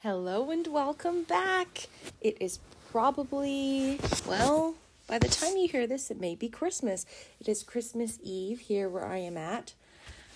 Hello 0.00 0.52
and 0.52 0.64
welcome 0.68 1.24
back. 1.24 1.88
It 2.20 2.36
is 2.40 2.60
probably, 2.92 3.98
well, 4.28 4.76
by 5.08 5.18
the 5.18 5.26
time 5.26 5.56
you 5.56 5.66
hear 5.66 5.88
this, 5.88 6.08
it 6.08 6.20
may 6.20 6.36
be 6.36 6.48
Christmas. 6.48 7.04
It 7.40 7.48
is 7.48 7.64
Christmas 7.64 8.16
Eve 8.22 8.60
here 8.60 8.88
where 8.88 9.04
I 9.04 9.16
am 9.16 9.36
at. 9.36 9.74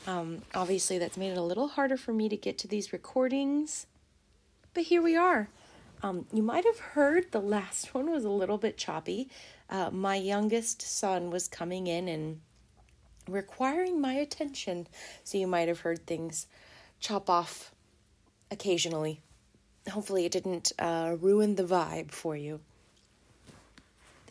Um, 0.04 0.43
obviously, 0.53 0.98
that's 0.98 1.17
made 1.17 1.30
it 1.30 1.38
a 1.38 1.43
little 1.43 1.69
harder 1.69 1.96
for 1.96 2.12
me 2.12 2.29
to 2.29 2.37
get 2.37 2.59
to 2.59 2.67
these 2.67 2.93
recordings, 2.93 3.87
but 4.75 4.83
here 4.83 5.01
we 5.01 5.15
are. 5.15 5.48
Um, 6.03 6.26
you 6.33 6.42
might 6.42 6.65
have 6.65 6.81
heard 6.81 7.31
the 7.31 7.40
last 7.40 7.94
one 7.94 8.10
was 8.10 8.24
a 8.24 8.31
little 8.31 8.58
bit 8.58 8.76
choppy. 8.76 9.29
Uh, 9.71 9.92
my 9.92 10.17
youngest 10.17 10.83
son 10.83 11.31
was 11.31 11.47
coming 11.47 11.87
in 11.87 12.08
and 12.08 12.40
requiring 13.29 14.01
my 14.01 14.15
attention, 14.15 14.88
so 15.22 15.38
you 15.38 15.47
might 15.47 15.69
have 15.69 15.81
heard 15.83 16.05
things 16.05 16.48
chop 16.98 17.30
off 17.30 17.70
occasionally 18.51 19.20
hopefully 19.91 20.24
it 20.24 20.33
didn't 20.33 20.73
uh, 20.79 21.16
ruin 21.20 21.57
the 21.57 21.65
vibe 21.65 22.11
for 22.11 22.37
you. 22.37 22.61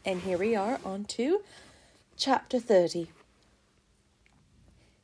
And 0.06 0.22
here 0.22 0.38
we 0.38 0.56
are 0.56 0.80
on 0.84 1.06
to 1.06 1.42
chapter 2.18 2.60
30. 2.60 3.10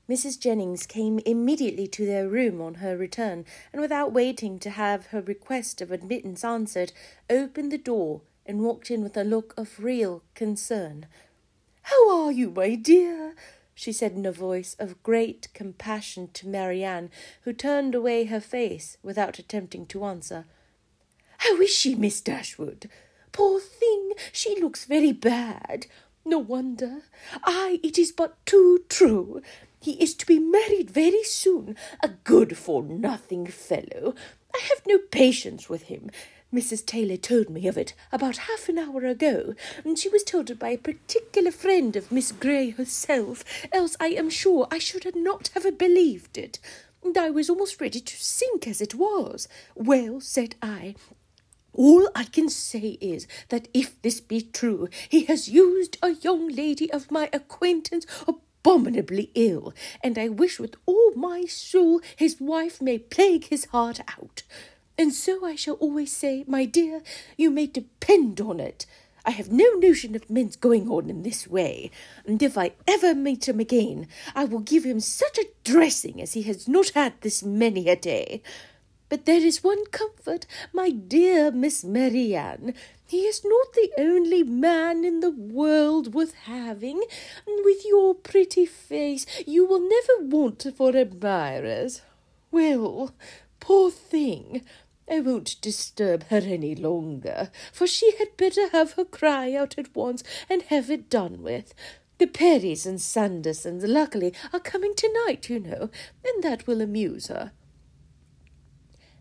Mrs. 0.10 0.40
Jennings 0.40 0.86
came 0.86 1.20
immediately 1.26 1.86
to 1.88 2.06
their 2.06 2.30
room 2.30 2.62
on 2.62 2.76
her 2.76 2.96
return, 2.96 3.44
and 3.74 3.82
without 3.82 4.14
waiting 4.14 4.58
to 4.60 4.70
have 4.70 5.08
her 5.08 5.22
request 5.22 5.82
of 5.82 5.92
admittance 5.92 6.46
answered, 6.46 6.94
opened 7.30 7.72
the 7.72 7.78
door 7.78 8.22
and 8.46 8.62
walked 8.62 8.90
in 8.90 9.04
with 9.04 9.18
a 9.18 9.26
look 9.26 9.54
of 9.58 9.84
real 9.84 10.24
concern. 10.34 11.08
How 11.82 12.24
are 12.26 12.32
you, 12.32 12.50
my 12.52 12.76
dear? 12.76 13.36
She 13.80 13.92
said 13.92 14.14
in 14.14 14.26
a 14.26 14.32
voice 14.32 14.76
of 14.80 15.04
great 15.04 15.50
compassion 15.54 16.28
to 16.34 16.48
Marianne, 16.48 17.12
who 17.44 17.54
turned 17.54 17.94
away 17.94 18.24
her 18.24 18.40
face 18.40 18.98
without 19.04 19.38
attempting 19.38 19.86
to 19.86 20.04
answer. 20.04 20.46
How 21.38 21.62
is 21.62 21.70
she, 21.70 21.94
Miss 21.94 22.20
Dashwood? 22.20 22.90
Poor 23.32 23.60
thing, 23.60 24.14
she 24.32 24.60
looks 24.60 24.86
very 24.86 25.12
bad. 25.12 25.86
No 26.26 26.40
wonder. 26.40 27.04
Ay, 27.44 27.80
it 27.84 28.00
is 28.00 28.12
but 28.12 28.44
too 28.48 28.84
true. 28.90 29.44
He 29.80 29.92
is 30.02 30.16
to 30.16 30.26
be 30.26 30.40
married 30.40 30.90
very 30.90 31.22
soon, 31.22 31.76
a 32.02 32.10
good 32.10 32.58
for 32.58 32.82
nothing 32.82 33.46
fellow. 33.46 34.16
I 34.56 34.60
have 34.70 34.88
no 34.88 34.98
patience 34.98 35.70
with 35.70 35.84
him. 35.84 36.10
Mrs. 36.54 36.86
Taylor 36.86 37.18
told 37.18 37.50
me 37.50 37.68
of 37.68 37.78
it 37.78 37.94
about 38.10 38.38
half 38.38 38.70
an 38.70 38.78
hour 38.78 39.06
ago, 39.06 39.54
and 39.84 40.00
she 40.00 40.08
was 40.08 40.24
told 40.24 40.50
it 40.50 40.58
by 40.58 40.70
a 40.70 40.78
particular 40.78 41.52
friend 41.52 41.96
of 41.98 42.10
Miss 42.10 42.32
Grey 42.32 42.70
herself, 42.70 43.44
else 43.74 43.98
I 44.00 44.08
am 44.08 44.30
sure 44.30 44.66
I 44.72 44.80
should 44.80 45.14
not 45.14 45.50
have 45.50 45.78
believed 45.78 46.38
it. 46.38 46.60
And 47.04 47.18
I 47.18 47.30
was 47.32 47.50
almost 47.50 47.82
ready 47.82 48.00
to 48.00 48.16
sink 48.16 48.66
as 48.66 48.80
it 48.80 48.96
was. 48.96 49.50
Well, 49.76 50.22
said 50.22 50.56
I, 50.62 50.96
all 51.74 52.10
I 52.16 52.24
can 52.24 52.50
say 52.50 52.98
is 53.02 53.28
that 53.50 53.68
if 53.74 54.02
this 54.02 54.22
be 54.22 54.42
true, 54.42 54.88
he 55.10 55.26
has 55.26 55.50
used 55.50 55.98
a 56.02 56.12
young 56.12 56.48
lady 56.48 56.90
of 56.92 57.12
my 57.12 57.30
acquaintance 57.34 58.06
abominably 58.26 59.32
ill, 59.36 59.74
and 60.02 60.18
I 60.18 60.30
wish 60.30 60.60
with 60.60 60.76
all 60.86 61.12
my 61.14 61.44
soul 61.44 62.00
his 62.16 62.40
wife 62.40 62.82
may 62.82 62.98
plague 62.98 63.50
his 63.50 63.66
heart 63.66 64.00
out. 64.18 64.44
And 64.98 65.14
so 65.14 65.46
I 65.46 65.56
shall 65.56 65.76
always 65.76 66.12
say, 66.12 66.44
my 66.48 66.66
dear, 66.66 67.04
you 67.38 67.52
may 67.52 67.68
depend 67.68 68.42
on 68.42 68.60
it. 68.60 68.86
I 69.28 69.32
have 69.32 69.52
no 69.52 69.70
notion 69.74 70.16
of 70.16 70.30
men's 70.30 70.56
going 70.56 70.90
on 70.90 71.10
in 71.10 71.24
this 71.24 71.48
way, 71.48 71.92
and 72.26 72.42
if 72.42 72.58
I 72.58 72.72
ever 72.88 73.14
meet 73.14 73.50
him 73.50 73.60
again, 73.60 74.08
I 74.34 74.46
will 74.46 74.62
give 74.62 74.86
him 74.86 75.02
such 75.02 75.38
a 75.38 75.50
dressing 75.66 76.22
as 76.22 76.32
he 76.32 76.44
has 76.44 76.66
not 76.68 76.92
had 76.92 77.14
this 77.20 77.44
many 77.44 77.90
a 77.90 77.98
day. 77.98 78.42
But 79.10 79.26
there 79.26 79.42
is 79.42 79.66
one 79.66 79.86
comfort, 79.88 80.46
my 80.72 80.92
dear 80.92 81.52
Miss 81.52 81.84
Marianne. 81.84 82.74
He 83.06 83.22
is 83.22 83.42
not 83.44 83.74
the 83.74 83.92
only 83.98 84.44
man 84.44 85.04
in 85.04 85.20
the 85.20 85.32
world 85.32 86.14
worth 86.14 86.34
having, 86.46 87.04
and 87.46 87.66
with 87.66 87.86
your 87.86 88.16
pretty 88.16 88.66
face 88.66 89.26
you 89.46 89.66
will 89.66 89.82
never 89.82 90.26
want 90.26 90.66
for 90.78 90.96
admirers. 90.96 92.02
Well, 92.50 93.14
poor 93.60 93.92
thing, 93.92 94.64
I 95.10 95.22
won't 95.22 95.62
disturb 95.62 96.24
her 96.26 96.42
any 96.44 96.76
longer, 96.76 97.50
for 97.72 97.88
she 97.88 98.16
had 98.18 98.36
better 98.38 98.70
have 98.70 98.94
her 98.94 99.06
cry 99.06 99.54
out 99.54 99.78
at 99.78 99.96
once 99.96 100.24
and 100.50 100.64
have 100.64 100.90
it 100.90 101.10
done 101.10 101.42
with. 101.42 101.74
The 102.18 102.28
Parrys 102.28 102.86
and 102.86 103.00
Sandersons, 103.00 103.84
luckily, 103.88 104.34
are 104.52 104.60
coming 104.60 104.96
tonight, 104.96 105.50
you 105.50 105.60
know, 105.60 105.90
and 106.26 106.44
that 106.44 106.68
will 106.68 106.82
amuse 106.82 107.28
her. 107.28 107.52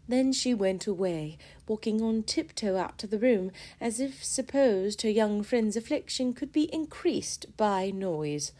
Then 0.08 0.32
she 0.32 0.54
went 0.54 0.86
away, 0.86 1.36
walking 1.66 2.00
on 2.00 2.22
tiptoe 2.22 2.76
out 2.76 3.02
of 3.04 3.10
the 3.10 3.18
room, 3.18 3.50
as 3.80 4.00
if 4.00 4.24
supposed 4.24 5.02
her 5.02 5.10
young 5.10 5.42
friend's 5.42 5.76
affliction 5.76 6.32
could 6.32 6.52
be 6.52 6.72
increased 6.72 7.56
by 7.56 7.90
noise. 7.90 8.52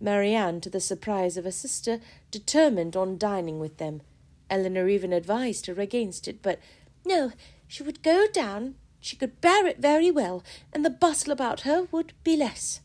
Marianne, 0.00 0.60
to 0.60 0.68
the 0.68 0.80
surprise 0.80 1.36
of 1.36 1.44
her 1.44 1.52
sister, 1.52 2.00
determined 2.30 2.96
on 2.96 3.16
dining 3.16 3.58
with 3.58 3.78
them, 3.78 4.02
Elinor 4.50 4.88
even 4.88 5.12
advised 5.12 5.66
her 5.66 5.80
against 5.80 6.28
it, 6.28 6.42
but 6.42 6.58
no, 7.04 7.32
she 7.66 7.82
would 7.82 8.02
go 8.02 8.26
down, 8.32 8.76
she 9.00 9.16
could 9.16 9.40
bear 9.40 9.66
it 9.66 9.78
very 9.78 10.10
well, 10.10 10.42
and 10.72 10.84
the 10.84 10.90
bustle 10.90 11.32
about 11.32 11.62
her 11.62 11.86
would 11.90 12.12
be 12.24 12.36
less. 12.36 12.80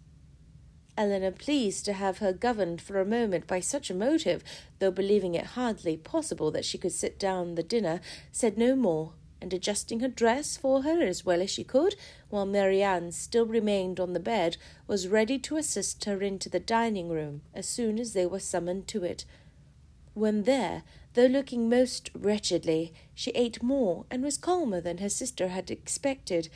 Elinor, 0.98 1.32
pleased 1.32 1.86
to 1.86 1.94
have 1.94 2.18
her 2.18 2.34
governed 2.34 2.82
for 2.82 3.00
a 3.00 3.06
moment 3.06 3.48
by 3.48 3.60
such 3.60 3.90
a 3.90 3.96
motive, 3.96 4.44
though 4.80 4.92
believing 4.92 5.36
it 5.36 5.58
hardly 5.58 5.98
possible 5.98 6.52
that 6.52 6.66
she 6.66 6.78
could 6.78 6.92
sit 6.92 7.18
down 7.18 7.56
the 7.56 7.64
dinner, 7.64 8.02
said 8.32 8.58
no 8.58 8.76
more, 8.76 9.14
and 9.42 9.54
adjusting 9.54 10.02
her 10.02 10.08
dress 10.08 10.56
for 10.58 10.84
her 10.84 11.02
as 11.02 11.26
well 11.26 11.42
as 11.42 11.50
she 11.50 11.64
could, 11.64 11.96
while 12.30 12.46
Marianne 12.46 13.12
still 13.12 13.46
remained 13.46 14.00
on 14.00 14.14
the 14.14 14.20
bed, 14.20 14.58
was 14.86 15.08
ready 15.08 15.40
to 15.40 15.58
assist 15.58 16.06
her 16.06 16.22
into 16.22 16.50
the 16.50 16.60
dining 16.60 17.10
room 17.10 17.42
as 17.54 17.68
soon 17.68 17.98
as 17.98 18.14
they 18.14 18.26
were 18.26 18.40
summoned 18.40 18.88
to 18.88 19.04
it. 19.04 19.26
When 20.14 20.44
there, 20.44 20.84
though 21.14 21.26
looking 21.26 21.70
most 21.70 22.10
wretchedly, 22.14 22.94
she 23.14 23.32
ate 23.32 23.62
more 23.62 24.06
and 24.10 24.24
was 24.24 24.38
calmer 24.38 24.80
than 24.82 25.00
her 25.00 25.10
sister 25.10 25.50
had 25.50 25.70
expected. 25.70 26.50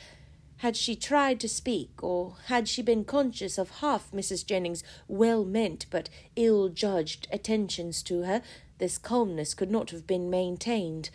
Had 0.57 0.77
she 0.77 0.95
tried 0.95 1.39
to 1.41 1.49
speak, 1.49 2.01
or 2.01 2.35
had 2.45 2.69
she 2.69 2.81
been 2.81 3.03
conscious 3.03 3.57
of 3.57 3.79
half 3.81 4.11
Mrs. 4.11 4.45
Jennings' 4.45 4.83
well 5.07 5.43
meant 5.43 5.85
but 5.89 6.09
ill 6.35 6.69
judged 6.69 7.27
attentions 7.31 8.01
to 8.03 8.21
her, 8.21 8.41
this 8.77 8.97
calmness 8.97 9.53
could 9.53 9.71
not 9.71 9.91
have 9.91 10.07
been 10.07 10.29
maintained. 10.29 11.09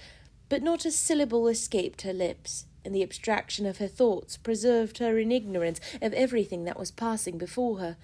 But 0.49 0.63
not 0.63 0.85
a 0.85 0.91
syllable 0.91 1.49
escaped 1.49 2.03
her 2.03 2.13
lips, 2.13 2.67
and 2.85 2.95
the 2.95 3.03
abstraction 3.03 3.67
of 3.67 3.79
her 3.79 3.89
thoughts 3.89 4.37
preserved 4.37 4.99
her 4.99 5.19
in 5.19 5.33
ignorance 5.33 5.81
of 6.03 6.13
everything 6.13 6.65
that 6.65 6.79
was 6.79 6.91
passing 6.91 7.39
before 7.39 7.79
her. 7.79 7.97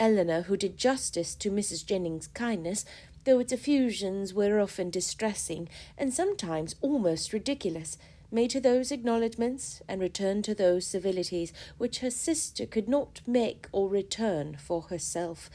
Elinor, 0.00 0.42
who 0.42 0.56
did 0.56 0.76
justice 0.76 1.34
to 1.36 1.50
Mrs. 1.50 1.86
Jennings' 1.86 2.26
kindness, 2.28 2.84
though 3.24 3.38
its 3.38 3.52
effusions 3.52 4.34
were 4.34 4.60
often 4.60 4.90
distressing 4.90 5.68
and 5.96 6.12
sometimes 6.12 6.76
almost 6.80 7.32
ridiculous, 7.32 7.98
made 8.30 8.52
her 8.52 8.60
those 8.60 8.90
acknowledgments 8.90 9.82
and 9.86 10.00
returned 10.00 10.44
to 10.44 10.54
those 10.54 10.86
civilities 10.86 11.52
which 11.78 11.98
her 11.98 12.10
sister 12.10 12.66
could 12.66 12.88
not 12.88 13.20
make 13.26 13.66
or 13.72 13.88
return 13.88 14.56
for 14.56 14.82
herself. 14.82 15.50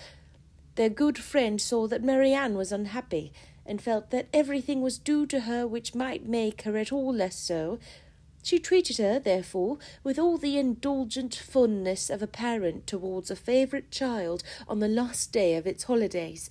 Their 0.76 0.90
good 0.90 1.18
friend 1.18 1.60
saw 1.60 1.88
that 1.88 2.04
Marianne 2.04 2.56
was 2.56 2.72
unhappy, 2.72 3.34
and 3.68 3.82
felt 3.82 4.10
that 4.12 4.28
everything 4.34 4.82
was 4.82 4.98
due 4.98 5.26
to 5.28 5.42
her 5.42 5.68
which 5.68 5.94
might 5.94 6.28
make 6.28 6.62
her 6.64 6.78
at 6.78 6.92
all 6.92 7.14
less 7.14 7.36
so. 7.36 7.80
She 8.42 8.60
treated 8.60 8.98
her, 8.98 9.20
therefore, 9.20 9.78
with 10.04 10.18
all 10.18 10.38
the 10.38 10.58
indulgent 10.58 11.36
fondness 11.36 12.10
of 12.10 12.22
a 12.22 12.28
parent 12.28 12.88
towards 12.88 13.30
a 13.30 13.36
favourite 13.36 13.92
child 13.92 14.42
on 14.68 14.80
the 14.80 14.88
last 14.88 15.34
day 15.34 15.56
of 15.56 15.68
its 15.68 15.84
holidays, 15.84 16.50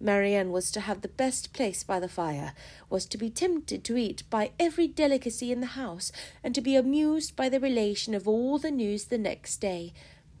Marianne 0.00 0.52
was 0.52 0.70
to 0.70 0.80
have 0.80 1.00
the 1.00 1.08
best 1.08 1.52
place 1.52 1.82
by 1.82 1.98
the 1.98 2.08
fire, 2.08 2.52
was 2.90 3.06
to 3.06 3.18
be 3.18 3.30
tempted 3.30 3.82
to 3.84 3.96
eat 3.96 4.22
by 4.30 4.52
every 4.58 4.86
delicacy 4.86 5.52
in 5.52 5.60
the 5.60 5.66
house, 5.66 6.12
and 6.44 6.54
to 6.54 6.60
be 6.60 6.76
amused 6.76 7.34
by 7.36 7.48
the 7.48 7.60
relation 7.60 8.14
of 8.14 8.28
all 8.28 8.58
the 8.58 8.70
news 8.70 9.06
the 9.06 9.18
next 9.18 9.56
day. 9.56 9.92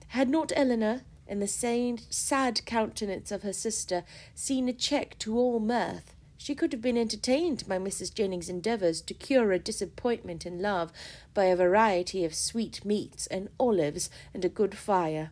Had 0.08 0.28
not 0.28 0.52
Elinor, 0.54 1.02
in 1.26 1.40
the 1.40 1.48
same 1.48 1.98
sad 2.10 2.64
countenance 2.66 3.32
of 3.32 3.42
her 3.42 3.52
sister, 3.52 4.04
seen 4.34 4.68
a 4.68 4.72
check 4.72 5.18
to 5.20 5.36
all 5.36 5.58
mirth, 5.58 6.14
she 6.38 6.54
could 6.54 6.72
have 6.72 6.82
been 6.82 6.98
entertained 6.98 7.66
by 7.66 7.78
Mrs. 7.78 8.14
Jennings' 8.14 8.48
endeavours 8.48 9.00
to 9.00 9.14
cure 9.14 9.52
a 9.52 9.58
disappointment 9.58 10.46
in 10.46 10.60
love 10.60 10.92
by 11.34 11.46
a 11.46 11.56
variety 11.56 12.24
of 12.24 12.34
sweet 12.34 12.84
meats 12.84 13.26
and 13.26 13.48
olives 13.58 14.10
and 14.32 14.44
a 14.44 14.48
good 14.48 14.76
fire. 14.76 15.30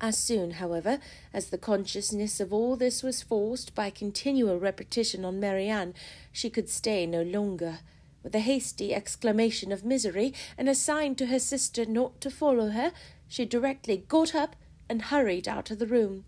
As 0.00 0.16
soon, 0.16 0.52
however, 0.52 1.00
as 1.34 1.50
the 1.50 1.58
consciousness 1.58 2.38
of 2.38 2.52
all 2.52 2.76
this 2.76 3.02
was 3.02 3.22
forced 3.22 3.74
by 3.74 3.90
continual 3.90 4.58
repetition 4.58 5.24
on 5.24 5.40
Marianne, 5.40 5.94
she 6.30 6.50
could 6.50 6.68
stay 6.68 7.04
no 7.04 7.22
longer. 7.22 7.80
With 8.22 8.34
a 8.34 8.40
hasty 8.40 8.94
exclamation 8.94 9.72
of 9.72 9.84
misery, 9.84 10.34
and 10.56 10.68
a 10.68 10.74
sign 10.74 11.16
to 11.16 11.26
her 11.26 11.40
sister 11.40 11.84
not 11.84 12.20
to 12.20 12.30
follow 12.30 12.70
her, 12.70 12.92
she 13.26 13.44
directly 13.44 13.96
got 13.96 14.34
up 14.34 14.54
and 14.88 15.02
hurried 15.02 15.48
out 15.48 15.70
of 15.70 15.78
the 15.78 15.86
room. 15.86 16.24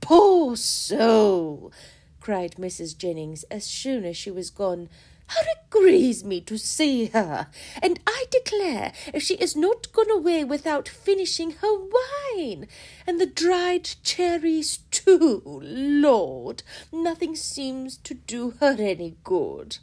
Poor 0.00 0.56
soul! 0.56 1.72
cried 2.20 2.56
Mrs. 2.56 2.96
Jennings 2.96 3.42
as 3.44 3.64
soon 3.64 4.04
as 4.04 4.16
she 4.16 4.30
was 4.30 4.50
gone. 4.50 4.88
It 5.38 5.70
grieves 5.70 6.24
me 6.24 6.40
to 6.42 6.58
see 6.58 7.06
her, 7.06 7.46
and 7.80 8.00
I 8.06 8.24
declare 8.30 8.92
if 9.14 9.22
she 9.22 9.34
is 9.34 9.54
not 9.54 9.92
gone 9.92 10.10
away 10.10 10.44
without 10.44 10.88
finishing 10.88 11.52
her 11.52 11.74
wine, 11.78 12.66
and 13.06 13.20
the 13.20 13.26
dried 13.26 13.88
cherries 14.02 14.78
too, 14.90 15.42
Lord, 15.44 16.62
nothing 16.92 17.36
seems 17.36 17.96
to 17.98 18.14
do 18.14 18.54
her 18.60 18.76
any 18.78 19.16
good. 19.22 19.78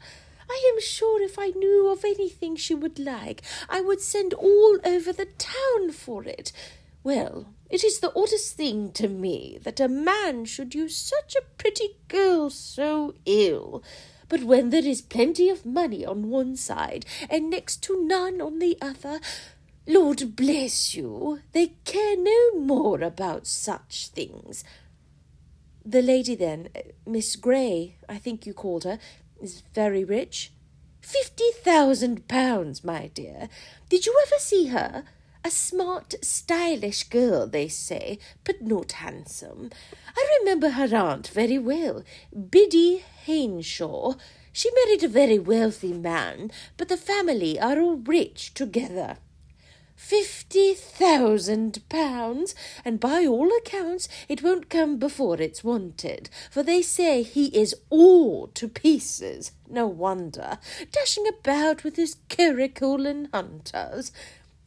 I 0.50 0.72
am 0.74 0.82
sure 0.82 1.22
if 1.22 1.40
I 1.40 1.48
knew 1.48 1.90
of 1.90 2.04
anything 2.06 2.56
she 2.56 2.76
would 2.76 3.00
like, 3.00 3.42
I 3.70 3.82
would 3.82 4.02
send 4.02 4.34
all 4.34 4.78
over 4.86 5.12
the 5.14 5.30
town 5.38 5.92
for 5.92 6.24
it. 6.24 6.52
Well, 7.04 7.48
it 7.70 7.84
is 7.84 8.00
the 8.00 8.14
oddest 8.16 8.56
thing 8.56 8.92
to 8.94 9.08
me 9.08 9.60
that 9.64 9.80
a 9.80 9.88
man 9.88 10.46
should 10.46 10.76
use 10.76 10.98
such 10.98 11.36
a 11.36 11.46
pretty 11.58 11.98
girl 12.08 12.50
so 12.50 13.16
ill. 13.26 13.84
But 14.30 14.44
when 14.44 14.70
there 14.70 14.86
is 14.86 15.02
plenty 15.02 15.50
of 15.50 15.66
money 15.66 16.06
on 16.06 16.30
one 16.30 16.56
side 16.56 17.06
and 17.30 17.50
next 17.50 17.82
to 17.84 18.06
none 18.06 18.42
on 18.42 18.60
the 18.60 18.78
other, 18.82 19.20
Lord 19.88 20.36
bless 20.36 20.96
you, 20.96 21.40
they 21.54 21.74
care 21.86 22.18
no 22.18 22.60
more 22.60 23.02
about 23.02 23.48
such 23.48 24.10
things. 24.10 24.64
The 25.86 26.02
lady, 26.02 26.36
then, 26.36 26.68
uh, 26.76 26.82
Miss 27.06 27.38
Grey, 27.38 27.96
I 28.10 28.18
think 28.18 28.46
you 28.46 28.54
called 28.54 28.84
her, 28.84 29.00
is 29.42 29.64
very 29.74 30.04
rich. 30.04 30.52
Fifty 31.00 31.52
thousand 31.64 32.28
pounds, 32.28 32.84
my 32.84 33.08
dear. 33.14 33.48
Did 33.88 34.06
you 34.06 34.14
ever 34.26 34.40
see 34.40 34.68
her? 34.68 35.06
A 35.48 35.50
smart, 35.50 36.16
stylish 36.22 37.06
girl, 37.06 37.48
they 37.48 37.70
say, 37.70 38.20
but 38.44 38.62
not 38.62 38.92
handsome. 38.92 39.70
I 40.14 40.40
remember 40.42 40.72
her 40.72 40.94
aunt 40.94 41.30
very 41.30 41.58
well, 41.58 42.04
Biddy 42.50 43.06
Henshawe. 43.26 44.18
She 44.52 44.70
married 44.74 45.06
a 45.06 45.08
very 45.08 45.40
wealthy 45.40 45.94
man, 45.94 46.52
but 46.76 46.90
the 46.90 46.98
family 46.98 47.58
are 47.58 47.80
all 47.80 47.96
rich 47.96 48.56
together. 48.56 49.20
Fifty 49.96 50.74
thousand 50.74 51.82
pounds, 51.88 52.54
and 52.84 53.00
by 53.00 53.26
all 53.26 53.50
accounts 53.56 54.10
it 54.28 54.44
won't 54.44 54.70
come 54.70 54.98
before 54.98 55.40
it's 55.40 55.64
wanted, 55.64 56.30
for 56.52 56.62
they 56.62 56.82
say 56.82 57.24
he 57.24 57.58
is 57.58 57.74
all 57.90 58.48
to 58.48 58.68
pieces. 58.68 59.54
No 59.66 59.88
wonder, 59.88 60.60
dashing 60.92 61.26
about 61.26 61.86
with 61.86 61.96
his 61.96 62.18
curricle 62.28 63.06
and 63.06 63.30
hunters. 63.34 64.12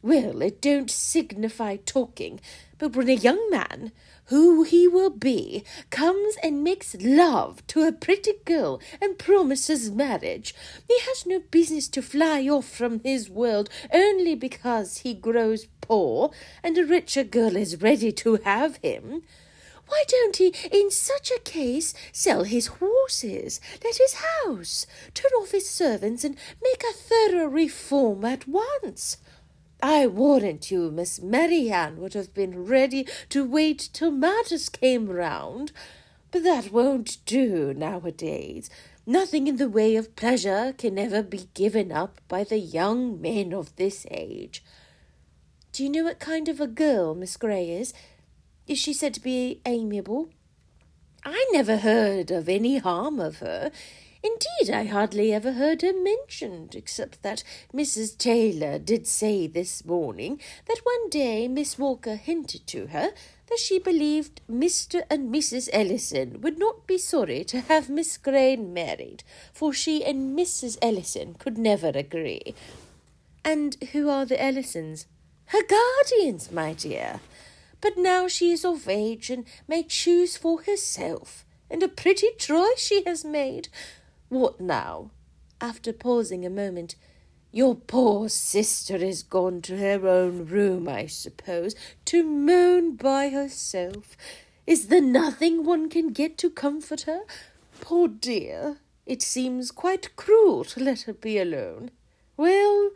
Well, 0.03 0.41
it 0.41 0.61
don't 0.61 0.89
signify 0.89 1.75
talking, 1.75 2.39
but 2.79 2.95
when 2.95 3.07
a 3.07 3.13
young 3.13 3.51
man 3.51 3.91
who 4.25 4.63
he 4.63 4.87
will 4.87 5.11
be, 5.11 5.63
comes 5.91 6.37
and 6.41 6.63
makes 6.63 6.95
love 6.99 7.65
to 7.67 7.83
a 7.83 7.91
pretty 7.91 8.33
girl 8.43 8.81
and 8.99 9.19
promises 9.19 9.91
marriage, 9.91 10.55
he 10.87 10.97
has 11.01 11.27
no 11.27 11.39
business 11.51 11.87
to 11.89 12.01
fly 12.01 12.47
off 12.47 12.67
from 12.67 13.01
his 13.01 13.29
world 13.29 13.69
only 13.93 14.33
because 14.33 14.99
he 14.99 15.13
grows 15.13 15.67
poor 15.81 16.31
and 16.63 16.77
a 16.79 16.85
richer 16.85 17.23
girl 17.23 17.55
is 17.55 17.81
ready 17.81 18.11
to 18.11 18.37
have 18.37 18.77
him. 18.77 19.21
Why 19.87 20.03
don't 20.07 20.37
he, 20.37 20.53
in 20.71 20.89
such 20.89 21.29
a 21.29 21.41
case, 21.41 21.93
sell 22.11 22.43
his 22.43 22.67
horses, 22.67 23.59
let 23.83 23.97
his 23.97 24.15
house, 24.45 24.87
turn 25.13 25.31
off 25.33 25.51
his 25.51 25.69
servants, 25.69 26.23
and 26.23 26.37
make 26.63 26.81
a 26.81 26.93
thorough 26.93 27.47
reform 27.47 28.23
at 28.23 28.47
once? 28.47 29.17
I 29.81 30.05
warrant 30.05 30.69
you 30.69 30.91
Miss 30.91 31.21
Marianne 31.21 31.97
would 31.97 32.13
have 32.13 32.33
been 32.33 32.65
ready 32.65 33.07
to 33.29 33.43
wait 33.43 33.89
till 33.93 34.11
matters 34.11 34.69
came 34.69 35.07
round, 35.07 35.71
but 36.29 36.43
that 36.43 36.71
won't 36.71 37.17
do 37.25 37.73
nowadays. 37.73 38.69
Nothing 39.07 39.47
in 39.47 39.57
the 39.57 39.69
way 39.69 39.95
of 39.95 40.15
pleasure 40.15 40.75
can 40.77 40.99
ever 40.99 41.23
be 41.23 41.49
given 41.55 41.91
up 41.91 42.21
by 42.27 42.43
the 42.43 42.59
young 42.59 43.19
men 43.19 43.53
of 43.53 43.75
this 43.75 44.05
age. 44.11 44.63
Do 45.71 45.83
you 45.83 45.89
know 45.89 46.03
what 46.03 46.19
kind 46.19 46.47
of 46.47 46.61
a 46.61 46.67
girl 46.67 47.15
Miss 47.15 47.35
Grey 47.35 47.71
is? 47.71 47.93
Is 48.67 48.77
she 48.77 48.93
said 48.93 49.15
to 49.15 49.19
be 49.19 49.61
amiable? 49.65 50.29
I 51.25 51.43
never 51.51 51.77
heard 51.77 52.29
of 52.29 52.47
any 52.47 52.77
harm 52.77 53.19
of 53.19 53.39
her. 53.39 53.71
Indeed, 54.23 54.71
I 54.71 54.83
hardly 54.83 55.33
ever 55.33 55.53
heard 55.53 55.81
her 55.81 55.93
mentioned, 55.93 56.75
except 56.75 57.23
that 57.23 57.43
Mrs. 57.73 58.15
Taylor 58.15 58.77
did 58.77 59.07
say 59.07 59.47
this 59.47 59.83
morning 59.83 60.39
that 60.67 60.81
one 60.83 61.09
day 61.09 61.47
Miss 61.47 61.79
Walker 61.79 62.15
hinted 62.15 62.67
to 62.67 62.87
her 62.87 63.13
that 63.47 63.59
she 63.59 63.79
believed 63.79 64.41
Mr. 64.49 65.01
and 65.09 65.33
Mrs. 65.33 65.69
Ellison 65.73 66.39
would 66.41 66.59
not 66.59 66.85
be 66.85 66.99
sorry 66.99 67.43
to 67.45 67.61
have 67.61 67.89
Miss 67.89 68.17
Grey 68.17 68.55
married, 68.55 69.23
for 69.51 69.73
she 69.73 70.05
and 70.05 70.37
Mrs. 70.37 70.77
Ellison 70.83 71.33
could 71.33 71.57
never 71.57 71.89
agree. 71.89 72.53
And 73.43 73.75
who 73.91 74.07
are 74.07 74.25
the 74.25 74.41
Ellisons? 74.41 75.07
Her 75.45 75.63
guardians, 75.63 76.51
my 76.51 76.73
dear. 76.73 77.21
But 77.81 77.97
now 77.97 78.27
she 78.27 78.51
is 78.51 78.63
of 78.63 78.87
age 78.87 79.31
and 79.31 79.45
may 79.67 79.81
choose 79.81 80.37
for 80.37 80.61
herself, 80.61 81.43
and 81.71 81.81
a 81.81 81.87
pretty 81.87 82.27
choice 82.37 82.79
she 82.79 83.03
has 83.05 83.25
made. 83.25 83.67
What 84.31 84.61
now? 84.61 85.11
After 85.59 85.91
pausing 85.91 86.45
a 86.45 86.49
moment, 86.49 86.95
your 87.51 87.75
poor 87.75 88.29
sister 88.29 88.95
is 88.95 89.23
gone 89.23 89.61
to 89.63 89.77
her 89.77 90.07
own 90.07 90.45
room, 90.45 90.87
I 90.87 91.07
suppose, 91.07 91.75
to 92.05 92.23
moan 92.23 92.95
by 92.95 93.27
herself. 93.27 94.15
Is 94.65 94.87
there 94.87 95.01
nothing 95.01 95.65
one 95.65 95.89
can 95.89 96.13
get 96.13 96.37
to 96.37 96.49
comfort 96.49 97.01
her? 97.01 97.23
Poor 97.81 98.07
dear, 98.07 98.77
it 99.05 99.21
seems 99.21 99.69
quite 99.69 100.15
cruel 100.15 100.63
to 100.63 100.79
let 100.81 101.01
her 101.01 101.13
be 101.13 101.37
alone. 101.37 101.91
Well, 102.37 102.91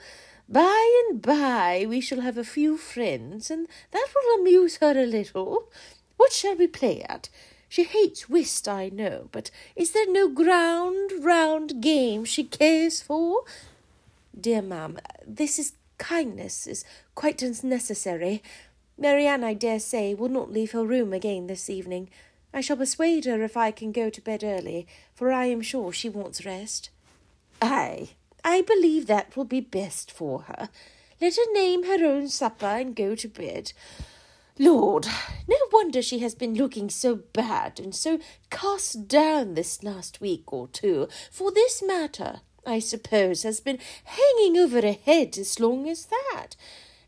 by 0.47 1.05
and 1.09 1.21
by 1.21 1.85
we 1.85 1.99
shall 1.99 2.21
have 2.21 2.37
a 2.37 2.45
few 2.45 2.77
friends, 2.77 3.51
and 3.51 3.67
that 3.91 4.07
will 4.15 4.39
amuse 4.39 4.77
her 4.77 4.97
a 4.97 5.05
little. 5.05 5.69
What 6.15 6.31
shall 6.31 6.55
we 6.55 6.67
play 6.67 7.01
at? 7.01 7.27
She 7.67 7.83
hates 7.83 8.29
whist, 8.29 8.67
I 8.67 8.89
know, 8.89 9.29
but 9.31 9.51
is 9.75 9.91
there 9.91 10.09
no 10.11 10.29
ground 10.29 11.11
round 11.19 11.81
game 11.81 12.25
she 12.25 12.43
cares 12.43 13.01
for? 13.01 13.43
Dear 14.39 14.61
ma'am, 14.61 14.99
this 15.25 15.57
is 15.59 15.73
kindness 15.97 16.67
is 16.67 16.85
quite 17.15 17.41
unnecessary. 17.41 18.43
Marianne, 18.97 19.43
I 19.43 19.53
dare 19.53 19.79
say, 19.79 20.13
will 20.13 20.29
not 20.29 20.51
leave 20.51 20.71
her 20.71 20.85
room 20.85 21.13
again 21.13 21.47
this 21.47 21.69
evening. 21.69 22.09
I 22.53 22.61
shall 22.61 22.77
persuade 22.77 23.25
her 23.25 23.43
if 23.43 23.57
I 23.57 23.71
can 23.71 23.91
go 23.91 24.09
to 24.09 24.21
bed 24.21 24.43
early, 24.43 24.87
for 25.13 25.31
I 25.31 25.45
am 25.45 25.61
sure 25.61 25.91
she 25.91 26.07
wants 26.07 26.45
rest. 26.45 26.89
Ay, 27.61 28.09
I 28.43 28.61
believe 28.61 29.07
that 29.07 29.35
will 29.35 29.45
be 29.45 29.59
best 29.59 30.11
for 30.11 30.43
her. 30.43 30.69
Let 31.19 31.35
her 31.35 31.53
name 31.53 31.85
her 31.85 32.05
own 32.05 32.29
supper 32.29 32.65
and 32.65 32.95
go 32.95 33.15
to 33.15 33.27
bed. 33.27 33.73
Lord, 34.57 35.05
no 35.49 35.57
wonder 35.73 36.01
she 36.01 36.19
has 36.19 36.33
been 36.33 36.53
looking 36.53 36.89
so 36.89 37.15
bad 37.33 37.77
and 37.77 37.93
so 37.93 38.19
cast 38.49 39.05
down 39.09 39.53
this 39.53 39.83
last 39.83 40.21
week 40.21 40.53
or 40.53 40.69
two, 40.69 41.09
for 41.29 41.51
this 41.51 41.83
matter, 41.83 42.39
I 42.65 42.79
suppose, 42.79 43.43
has 43.43 43.59
been 43.59 43.79
hanging 44.05 44.57
over 44.57 44.81
her 44.81 44.93
head 44.93 45.37
as 45.37 45.59
long 45.59 45.89
as 45.89 46.05
that. 46.05 46.55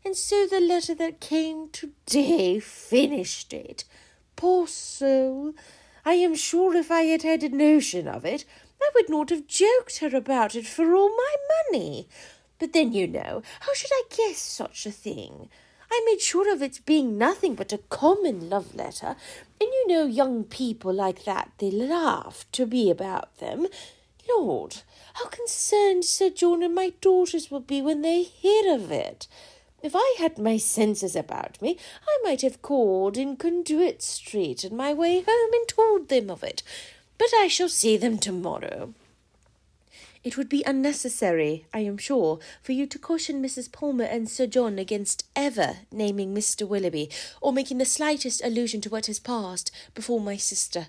And 0.04 0.14
so 0.14 0.46
the 0.46 0.60
letter 0.60 0.94
that 0.96 1.20
came 1.20 1.70
today 1.70 2.60
finished 2.60 3.54
it. 3.54 3.84
Poor 4.36 4.66
soul! 4.66 5.54
I 6.04 6.14
am 6.14 6.34
sure 6.34 6.76
if 6.76 6.90
I 6.90 7.02
had 7.02 7.22
had 7.22 7.42
a 7.42 7.48
notion 7.48 8.06
of 8.06 8.26
it, 8.26 8.44
I 8.80 8.90
would 8.94 9.08
not 9.08 9.30
have 9.30 9.46
joked 9.46 9.98
her 9.98 10.14
about 10.14 10.54
it 10.54 10.66
for 10.66 10.94
all 10.94 11.08
my 11.08 11.34
money. 11.70 12.08
But 12.58 12.74
then, 12.74 12.92
you 12.92 13.06
know, 13.06 13.42
how 13.60 13.72
should 13.72 13.90
I 13.92 14.02
guess 14.14 14.36
such 14.38 14.84
a 14.84 14.90
thing? 14.90 15.48
I 15.90 16.02
made 16.06 16.20
sure 16.20 16.52
of 16.52 16.62
its 16.62 16.78
being 16.78 17.18
nothing 17.18 17.54
but 17.54 17.72
a 17.72 17.78
common 17.78 18.48
love 18.50 18.74
letter, 18.74 19.16
and 19.60 19.68
you 19.72 19.88
know 19.88 20.04
young 20.06 20.44
people 20.44 20.92
like 20.92 21.24
that, 21.24 21.52
they 21.58 21.70
laugh 21.70 22.44
to 22.52 22.66
be 22.66 22.90
about 22.90 23.36
them. 23.38 23.66
Lord, 24.28 24.82
how 25.14 25.26
concerned 25.26 26.04
Sir 26.04 26.30
John 26.30 26.62
and 26.62 26.74
my 26.74 26.92
daughters 27.00 27.50
will 27.50 27.60
be 27.60 27.80
when 27.80 28.02
they 28.02 28.22
hear 28.22 28.74
of 28.74 28.92
it. 28.92 29.26
If 29.82 29.92
I 29.94 30.16
had 30.18 30.38
my 30.38 30.56
senses 30.56 31.14
about 31.14 31.60
me, 31.62 31.78
I 32.06 32.18
might 32.24 32.42
have 32.42 32.62
called 32.62 33.16
in 33.16 33.36
Conduit 33.36 34.02
Street 34.02 34.64
on 34.64 34.76
my 34.76 34.92
way 34.92 35.20
home 35.26 35.52
and 35.52 35.68
told 35.68 36.08
them 36.08 36.30
of 36.30 36.42
it. 36.42 36.62
But 37.16 37.28
I 37.34 37.48
shall 37.48 37.68
see 37.68 37.96
them 37.96 38.18
tomorrow. 38.18 38.92
It 40.28 40.36
would 40.36 40.50
be 40.50 40.62
unnecessary, 40.66 41.64
I 41.72 41.78
am 41.78 41.96
sure, 41.96 42.38
for 42.60 42.72
you 42.72 42.86
to 42.88 42.98
caution 42.98 43.42
Mrs. 43.42 43.72
Palmer 43.72 44.04
and 44.04 44.28
Sir 44.28 44.46
John 44.46 44.78
against 44.78 45.24
ever 45.34 45.78
naming 45.90 46.34
Mr. 46.34 46.68
Willoughby, 46.68 47.08
or 47.40 47.50
making 47.50 47.78
the 47.78 47.86
slightest 47.86 48.44
allusion 48.44 48.82
to 48.82 48.90
what 48.90 49.06
has 49.06 49.18
passed 49.18 49.70
before 49.94 50.20
my 50.20 50.36
sister. 50.36 50.88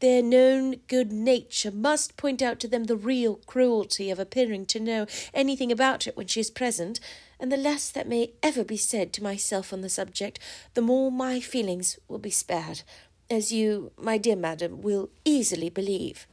Their 0.00 0.22
known 0.22 0.76
good 0.88 1.12
nature 1.12 1.70
must 1.70 2.16
point 2.16 2.40
out 2.40 2.58
to 2.60 2.68
them 2.68 2.84
the 2.84 2.96
real 2.96 3.34
cruelty 3.44 4.10
of 4.10 4.18
appearing 4.18 4.64
to 4.68 4.80
know 4.80 5.06
anything 5.34 5.70
about 5.70 6.06
it 6.06 6.16
when 6.16 6.26
she 6.26 6.40
is 6.40 6.50
present, 6.50 7.00
and 7.38 7.52
the 7.52 7.58
less 7.58 7.90
that 7.90 8.08
may 8.08 8.32
ever 8.42 8.64
be 8.64 8.78
said 8.78 9.12
to 9.12 9.22
myself 9.22 9.74
on 9.74 9.82
the 9.82 9.90
subject, 9.90 10.38
the 10.72 10.80
more 10.80 11.12
my 11.12 11.38
feelings 11.38 11.98
will 12.08 12.16
be 12.16 12.30
spared, 12.30 12.80
as 13.28 13.52
you, 13.52 13.92
my 13.98 14.16
dear 14.16 14.36
madam, 14.36 14.80
will 14.80 15.10
easily 15.26 15.68
believe. 15.68 16.26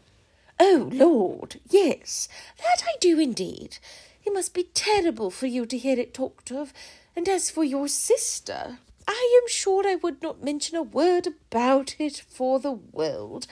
Oh, 0.60 0.90
Lord, 0.92 1.60
yes, 1.70 2.30
that 2.58 2.84
I 2.86 2.94
do 3.00 3.20
indeed. 3.20 3.78
It 4.26 4.34
must 4.34 4.54
be 4.54 4.70
terrible 4.74 5.30
for 5.30 5.48
you 5.48 5.66
to 5.66 5.78
hear 5.78 6.00
it 6.00 6.14
talked 6.14 6.52
of. 6.52 6.74
And 7.16 7.28
as 7.30 7.50
for 7.50 7.64
your 7.64 7.88
sister, 7.88 8.80
I 9.08 9.40
am 9.42 9.48
sure 9.48 9.88
I 9.88 9.96
would 9.96 10.22
not 10.22 10.44
mention 10.44 10.78
a 10.78 10.84
word 10.84 11.28
about 11.28 11.96
it 12.00 12.24
for 12.28 12.60
the 12.60 12.72
world. 12.72 13.48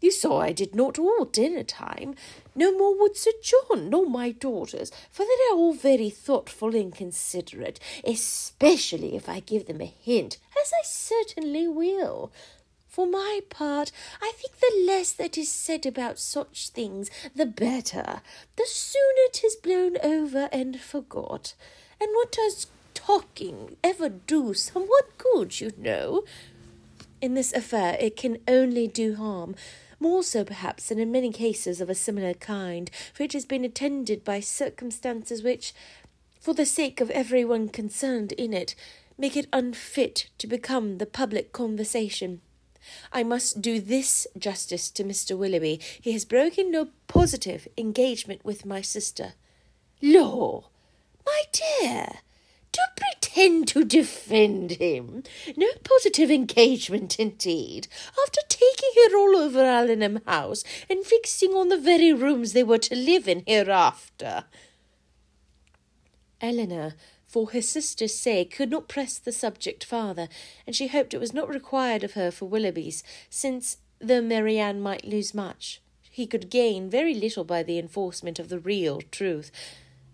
You 0.00 0.10
saw 0.10 0.40
I 0.40 0.52
did 0.52 0.74
not 0.74 0.98
all 0.98 1.24
dinner 1.24 1.62
time. 1.62 2.14
No 2.54 2.76
more 2.76 2.98
would 2.98 3.16
Sir 3.16 3.32
John 3.42 3.88
nor 3.88 4.06
my 4.06 4.32
daughters, 4.32 4.92
for 5.10 5.24
they 5.24 5.52
are 5.52 5.56
all 5.56 5.72
very 5.72 6.10
thoughtful 6.10 6.74
and 6.74 6.94
considerate, 6.94 7.80
especially 8.04 9.16
if 9.16 9.28
I 9.28 9.40
give 9.40 9.66
them 9.66 9.80
a 9.80 9.86
hint, 9.86 10.38
as 10.62 10.72
I 10.72 10.82
certainly 10.84 11.66
will. 11.66 12.30
For 12.94 13.08
my 13.08 13.40
part, 13.50 13.90
I 14.22 14.30
think 14.36 14.60
the 14.60 14.84
less 14.86 15.10
that 15.10 15.36
is 15.36 15.50
said 15.50 15.84
about 15.84 16.16
such 16.16 16.68
things, 16.68 17.10
the 17.34 17.44
better. 17.44 18.20
The 18.54 18.66
sooner 18.68 19.24
it 19.26 19.42
is 19.42 19.56
blown 19.56 19.96
over 20.00 20.48
and 20.52 20.80
forgot. 20.80 21.54
And 22.00 22.10
what 22.12 22.30
does 22.30 22.68
talking 22.94 23.74
ever 23.82 24.10
do 24.10 24.54
somewhat 24.54 25.18
good, 25.18 25.60
you 25.60 25.72
know? 25.76 26.22
In 27.20 27.34
this 27.34 27.52
affair, 27.52 27.96
it 27.98 28.16
can 28.16 28.38
only 28.46 28.86
do 28.86 29.16
harm. 29.16 29.56
More 29.98 30.22
so, 30.22 30.44
perhaps, 30.44 30.88
than 30.88 31.00
in 31.00 31.10
many 31.10 31.32
cases 31.32 31.80
of 31.80 31.90
a 31.90 31.96
similar 31.96 32.34
kind, 32.34 32.92
for 33.12 33.24
it 33.24 33.32
has 33.32 33.44
been 33.44 33.64
attended 33.64 34.22
by 34.22 34.38
circumstances 34.38 35.42
which, 35.42 35.74
for 36.38 36.54
the 36.54 36.64
sake 36.64 37.00
of 37.00 37.10
every 37.10 37.44
one 37.44 37.70
concerned 37.70 38.30
in 38.30 38.52
it, 38.52 38.76
make 39.18 39.36
it 39.36 39.48
unfit 39.52 40.28
to 40.38 40.46
become 40.46 40.98
the 40.98 41.06
public 41.06 41.52
conversation. 41.52 42.40
I 43.12 43.22
must 43.22 43.60
do 43.60 43.80
this 43.80 44.26
justice 44.38 44.90
to 44.90 45.04
Mr. 45.04 45.36
Willoughby. 45.36 45.80
He 46.00 46.12
has 46.12 46.24
broken 46.24 46.70
no 46.70 46.88
positive 47.08 47.68
engagement 47.76 48.44
with 48.44 48.66
my 48.66 48.80
sister. 48.80 49.34
Law, 50.02 50.68
my 51.24 51.42
dear, 51.52 52.08
do 52.72 52.80
pretend 52.96 53.68
to 53.68 53.84
defend 53.84 54.72
him. 54.72 55.22
No 55.56 55.68
positive 55.82 56.30
engagement, 56.30 57.18
indeed. 57.18 57.88
After 58.22 58.40
taking 58.48 58.90
her 58.96 59.16
all 59.16 59.36
over 59.36 59.60
Allenham 59.60 60.20
House 60.26 60.64
and 60.90 61.04
fixing 61.04 61.52
on 61.52 61.68
the 61.68 61.78
very 61.78 62.12
rooms 62.12 62.52
they 62.52 62.64
were 62.64 62.78
to 62.78 62.94
live 62.94 63.28
in 63.28 63.42
hereafter. 63.46 64.44
Elinor 66.40 66.94
for 67.34 67.50
her 67.50 67.60
sister's 67.60 68.14
sake, 68.14 68.54
could 68.54 68.70
not 68.70 68.86
press 68.86 69.18
the 69.18 69.32
subject 69.32 69.82
farther, 69.82 70.28
and 70.68 70.76
she 70.76 70.86
hoped 70.86 71.12
it 71.12 71.18
was 71.18 71.34
not 71.34 71.48
required 71.48 72.04
of 72.04 72.12
her 72.12 72.30
for 72.30 72.44
Willoughby's, 72.44 73.02
since, 73.28 73.78
though 73.98 74.20
Marianne 74.20 74.80
might 74.80 75.04
lose 75.04 75.34
much, 75.34 75.82
he 76.08 76.28
could 76.28 76.48
gain 76.48 76.88
very 76.88 77.12
little 77.12 77.42
by 77.42 77.64
the 77.64 77.76
enforcement 77.76 78.38
of 78.38 78.50
the 78.50 78.60
real 78.60 79.00
truth. 79.10 79.50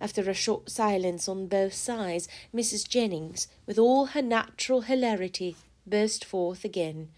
After 0.00 0.30
a 0.30 0.32
short 0.32 0.70
silence 0.70 1.28
on 1.28 1.46
both 1.46 1.74
sides, 1.74 2.26
Mrs. 2.54 2.88
Jennings, 2.88 3.48
with 3.66 3.78
all 3.78 4.06
her 4.06 4.22
natural 4.22 4.80
hilarity, 4.80 5.56
burst 5.86 6.24
forth 6.24 6.64
again. 6.64 7.10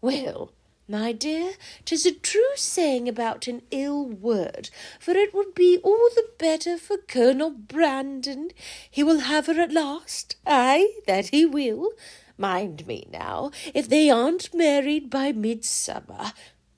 Well, 0.00 0.52
my 0.90 1.12
dear, 1.12 1.52
'tis 1.84 2.04
a 2.04 2.10
true 2.10 2.56
saying 2.56 3.08
about 3.08 3.46
an 3.46 3.62
ill 3.70 4.04
word, 4.04 4.70
for 4.98 5.12
it 5.12 5.32
would 5.32 5.54
be 5.54 5.78
all 5.84 6.10
the 6.16 6.28
better 6.36 6.76
for 6.76 6.96
Colonel 6.96 7.50
Brandon. 7.50 8.50
He 8.90 9.04
will 9.04 9.20
have 9.20 9.46
her 9.46 9.60
at 9.60 9.72
last. 9.72 10.34
Ay, 10.44 10.88
that 11.06 11.28
he 11.28 11.46
will. 11.46 11.92
Mind 12.36 12.88
me 12.88 13.06
now, 13.08 13.52
if 13.72 13.88
they 13.88 14.10
aren't 14.10 14.52
married 14.52 15.10
by 15.10 15.30
midsummer. 15.30 16.32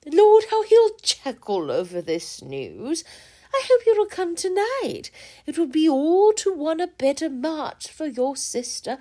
Lord, 0.05 0.43
how 0.51 0.61
he'll 0.61 0.95
chuckle 1.01 1.71
over 1.71 1.99
this 1.99 2.41
news. 2.43 3.03
I 3.51 3.63
hope 3.67 3.81
you'll 3.85 4.05
come 4.05 4.35
tonight. 4.35 5.09
It 5.47 5.57
will 5.57 5.67
be 5.67 5.89
all 5.89 6.33
to 6.33 6.53
one 6.53 6.79
a 6.79 6.87
better 6.87 7.29
match 7.29 7.87
for 7.87 8.05
your 8.05 8.35
sister 8.35 8.99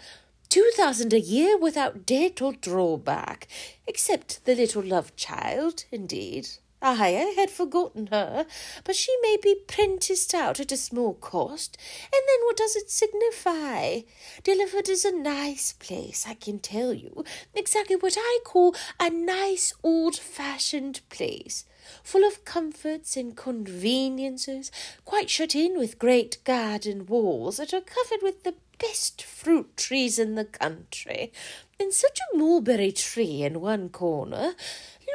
Two 0.52 0.70
thousand 0.76 1.14
a 1.14 1.18
year 1.18 1.56
without 1.56 2.04
debt 2.04 2.42
or 2.42 2.52
drawback, 2.52 3.48
except 3.86 4.44
the 4.44 4.54
little 4.54 4.82
love 4.82 5.16
child, 5.16 5.86
indeed. 5.90 6.46
I 6.82 7.32
had 7.36 7.50
forgotten 7.50 8.08
her, 8.08 8.44
but 8.84 8.96
she 8.96 9.14
may 9.22 9.36
be 9.40 9.54
prenticed 9.66 10.34
out 10.34 10.58
at 10.58 10.72
a 10.72 10.76
small 10.76 11.14
cost, 11.14 11.78
and 12.04 12.22
then 12.26 12.44
what 12.44 12.56
does 12.56 12.74
it 12.74 12.90
signify? 12.90 14.00
Delaford 14.42 14.88
is 14.88 15.04
a 15.04 15.16
nice 15.16 15.72
place, 15.72 16.26
I 16.28 16.34
can 16.34 16.58
tell 16.58 16.92
you, 16.92 17.24
exactly 17.54 17.96
what 17.96 18.16
I 18.18 18.38
call 18.44 18.74
a 18.98 19.10
nice 19.10 19.72
old-fashioned 19.82 21.00
place 21.08 21.64
full 22.02 22.24
of 22.24 22.44
comforts 22.44 23.16
and 23.16 23.36
conveniences, 23.36 24.70
quite 25.04 25.28
shut 25.28 25.54
in 25.54 25.76
with 25.78 25.98
great 25.98 26.42
garden 26.44 27.06
walls 27.06 27.56
that 27.56 27.74
are 27.74 27.80
covered 27.80 28.22
with 28.22 28.44
the 28.44 28.54
best 28.78 29.22
fruit 29.22 29.76
trees 29.76 30.18
in 30.18 30.34
the 30.34 30.44
country, 30.44 31.32
and 31.78 31.92
such 31.92 32.18
a 32.20 32.36
mulberry 32.36 32.92
tree 32.92 33.42
in 33.42 33.60
one 33.60 33.88
corner. 33.88 34.54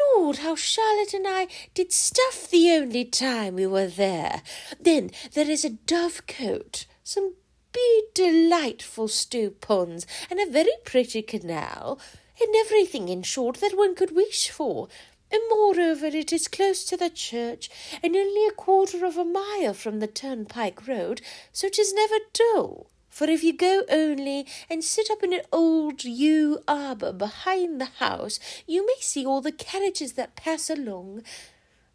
Lord, 0.05 0.37
how 0.37 0.55
Charlotte 0.55 1.13
and 1.13 1.25
I 1.27 1.47
did 1.73 1.91
stuff 1.91 2.49
the 2.49 2.71
only 2.71 3.05
time 3.05 3.55
we 3.55 3.67
were 3.67 3.87
there. 3.87 4.41
Then 4.79 5.11
there 5.33 5.49
is 5.49 5.63
a 5.63 5.69
dove 5.69 6.25
dovecote, 6.27 6.85
some 7.03 7.35
be 7.71 8.03
delightful 8.13 9.07
stew 9.07 9.51
ponds, 9.51 10.07
and 10.29 10.39
a 10.39 10.49
very 10.49 10.71
pretty 10.83 11.21
canal, 11.21 11.99
and 12.41 12.55
everything, 12.55 13.09
in 13.09 13.23
short, 13.23 13.57
that 13.57 13.77
one 13.77 13.95
could 13.95 14.15
wish 14.15 14.49
for. 14.49 14.87
And 15.31 15.41
moreover, 15.49 16.07
it 16.07 16.31
is 16.31 16.47
close 16.47 16.85
to 16.85 16.97
the 16.97 17.09
church, 17.09 17.69
and 18.01 18.15
only 18.15 18.47
a 18.47 18.51
quarter 18.51 19.05
of 19.05 19.17
a 19.17 19.25
mile 19.25 19.73
from 19.73 19.99
the 19.99 20.07
turnpike 20.07 20.87
road, 20.87 21.21
so 21.51 21.67
it 21.67 21.77
is 21.77 21.93
never 21.93 22.17
dull. 22.33 22.89
For 23.17 23.27
if 23.27 23.43
you 23.43 23.51
go 23.51 23.83
only 23.89 24.45
and 24.69 24.83
sit 24.83 25.09
up 25.09 25.23
in 25.23 25.33
an 25.33 25.41
old 25.51 26.03
yew 26.03 26.59
arbour 26.67 27.11
behind 27.11 27.81
the 27.81 27.85
house, 27.97 28.39
you 28.67 28.85
may 28.85 28.97
see 28.99 29.25
all 29.25 29.41
the 29.41 29.51
carriages 29.51 30.13
that 30.13 30.35
pass 30.35 30.69
along. 30.69 31.23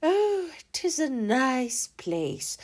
Oh, 0.03 0.51
'tis 0.73 0.99
a 0.99 1.09
nice 1.09 1.91
place. 1.97 2.59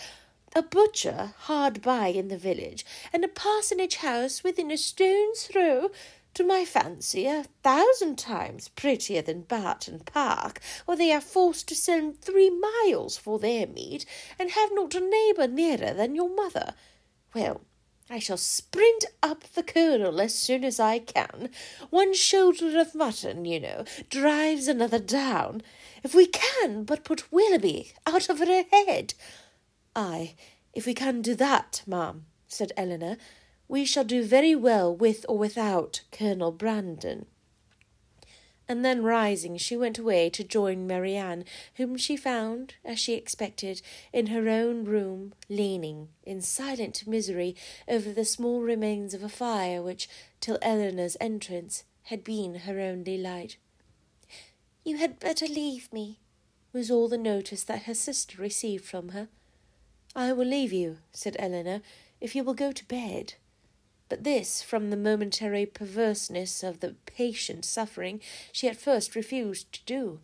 A 0.57 0.63
butcher 0.63 1.35
hard 1.43 1.81
by 1.83 2.09
in 2.09 2.27
the 2.27 2.37
village, 2.37 2.85
and 3.13 3.25
a 3.25 3.29
parsonage 3.29 3.99
house 3.99 4.43
within 4.43 4.73
a 4.73 4.77
stone's 4.77 5.45
throw 5.45 5.93
to 6.35 6.43
my 6.43 6.65
fancy, 6.65 7.27
a 7.27 7.45
thousand 7.63 8.19
times 8.19 8.71
prettier 8.71 9.23
than 9.23 9.43
Barton 9.43 10.01
Park, 10.01 10.59
where 10.85 10.97
they 10.97 11.13
are 11.13 11.21
forced 11.21 11.69
to 11.69 11.77
send 11.77 12.21
three 12.21 12.51
miles 12.51 13.17
for 13.17 13.39
their 13.39 13.69
meat, 13.69 14.05
and 14.37 14.51
have 14.51 14.71
not 14.73 14.97
a 14.97 15.01
neighbour 15.01 15.47
nearer 15.47 15.95
than 15.95 16.17
your 16.17 16.29
mother. 16.29 16.75
Well, 17.33 17.61
I 18.11 18.19
shall 18.19 18.39
sprint 18.39 19.05
up 19.23 19.45
the 19.55 19.63
Colonel 19.63 20.21
as 20.21 20.35
soon 20.35 20.65
as 20.65 20.81
I 20.81 20.99
can. 20.99 21.51
One 21.91 22.15
shoulder 22.15 22.79
of 22.81 22.95
mutton, 22.95 23.45
you 23.45 23.61
know, 23.61 23.85
drives 24.09 24.67
another 24.67 24.99
down. 24.99 25.63
If 26.03 26.15
we 26.15 26.27
can 26.27 26.85
but 26.85 27.05
put 27.05 27.31
Willoughby 27.31 27.93
out 28.07 28.31
of 28.31 28.39
her 28.39 28.65
head. 28.71 29.15
Ay, 29.95 30.35
if 30.73 30.87
we 30.87 30.95
can 30.95 31.21
do 31.21 31.35
that, 31.35 31.83
ma'am, 31.87 32.25
said 32.47 32.73
Elinor, 32.77 33.19
we 33.69 33.85
shall 33.85 34.05
do 34.05 34.25
very 34.25 34.55
well 34.55 34.95
with 34.95 35.27
or 35.29 35.37
without 35.37 36.01
Colonel 36.11 36.53
Brandon 36.53 37.27
and 38.69 38.85
then 38.85 39.03
rising, 39.03 39.57
she 39.57 39.77
went 39.77 39.99
away 39.99 40.29
to 40.29 40.45
join 40.45 40.87
Marianne, 40.87 41.45
whom 41.77 41.97
she 41.97 42.17
found, 42.17 42.75
as 42.85 42.99
she 42.99 43.15
expected, 43.15 43.81
in 44.13 44.27
her 44.27 44.49
own 44.49 44.85
room, 44.85 45.33
leaning, 45.49 46.09
in 46.23 46.43
silent 46.43 47.07
misery, 47.07 47.57
over 47.89 48.13
the 48.13 48.27
small 48.27 48.61
remains 48.61 49.15
of 49.15 49.23
a 49.23 49.29
fire 49.29 49.81
which, 49.83 50.09
till 50.41 50.59
Elinor's 50.61 51.17
entrance, 51.21 51.85
had 52.05 52.23
been 52.23 52.55
her 52.61 52.79
only 52.79 53.17
light. 53.17 53.57
You 54.85 54.99
had 54.99 55.19
better 55.19 55.47
leave 55.47 55.91
me, 55.93 56.19
was 56.73 56.91
all 56.91 57.09
the 57.09 57.19
notice 57.19 57.65
that 57.65 57.85
her 57.85 57.95
sister 57.95 58.41
received 58.41 58.85
from 58.85 59.11
her. 59.11 59.29
I 60.15 60.33
will 60.33 60.47
leave 60.47 60.73
you, 60.73 60.99
said 61.13 61.37
Elinor, 61.39 61.81
if 62.21 62.35
you 62.35 62.45
will 62.45 62.55
go 62.55 62.73
to 62.73 62.85
bed 62.85 63.35
but 64.09 64.25
this 64.25 64.63
from 64.63 64.91
the 64.91 64.97
momentary 64.97 65.67
perverseness 65.67 66.63
of 66.63 66.81
the 66.81 66.95
patient 67.07 67.65
suffering 67.65 68.21
she 68.53 68.69
at 68.69 68.77
first 68.77 69.15
refused 69.15 69.73
to 69.73 69.81
do. 69.85 70.21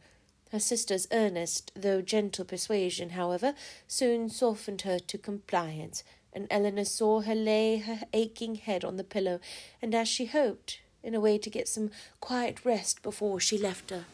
Her 0.53 0.61
sister's 0.61 1.09
earnest, 1.11 1.73
though 1.75 2.01
gentle 2.01 2.45
persuasion, 2.45 3.11
however, 3.11 3.55
soon 3.89 4.29
softened 4.29 4.83
her 4.83 4.99
to 5.01 5.19
compliance, 5.19 6.05
and 6.33 6.47
Elinor 6.51 6.85
saw 6.85 7.23
her 7.23 7.35
lay 7.35 7.79
her 7.79 8.03
aching 8.13 8.55
head 8.55 8.85
on 8.85 8.97
the 8.97 9.05
pillow, 9.05 9.41
and 9.83 9.95
as 9.95 10.09
she 10.09 10.27
hoped, 10.27 10.81
in 11.03 11.15
a 11.15 11.21
way 11.21 11.39
to 11.39 11.51
get 11.51 11.69
some 11.69 11.91
quiet 12.21 12.65
rest 12.65 13.03
before 13.03 13.41
she 13.41 13.59
left 13.59 13.91
her. 13.91 14.05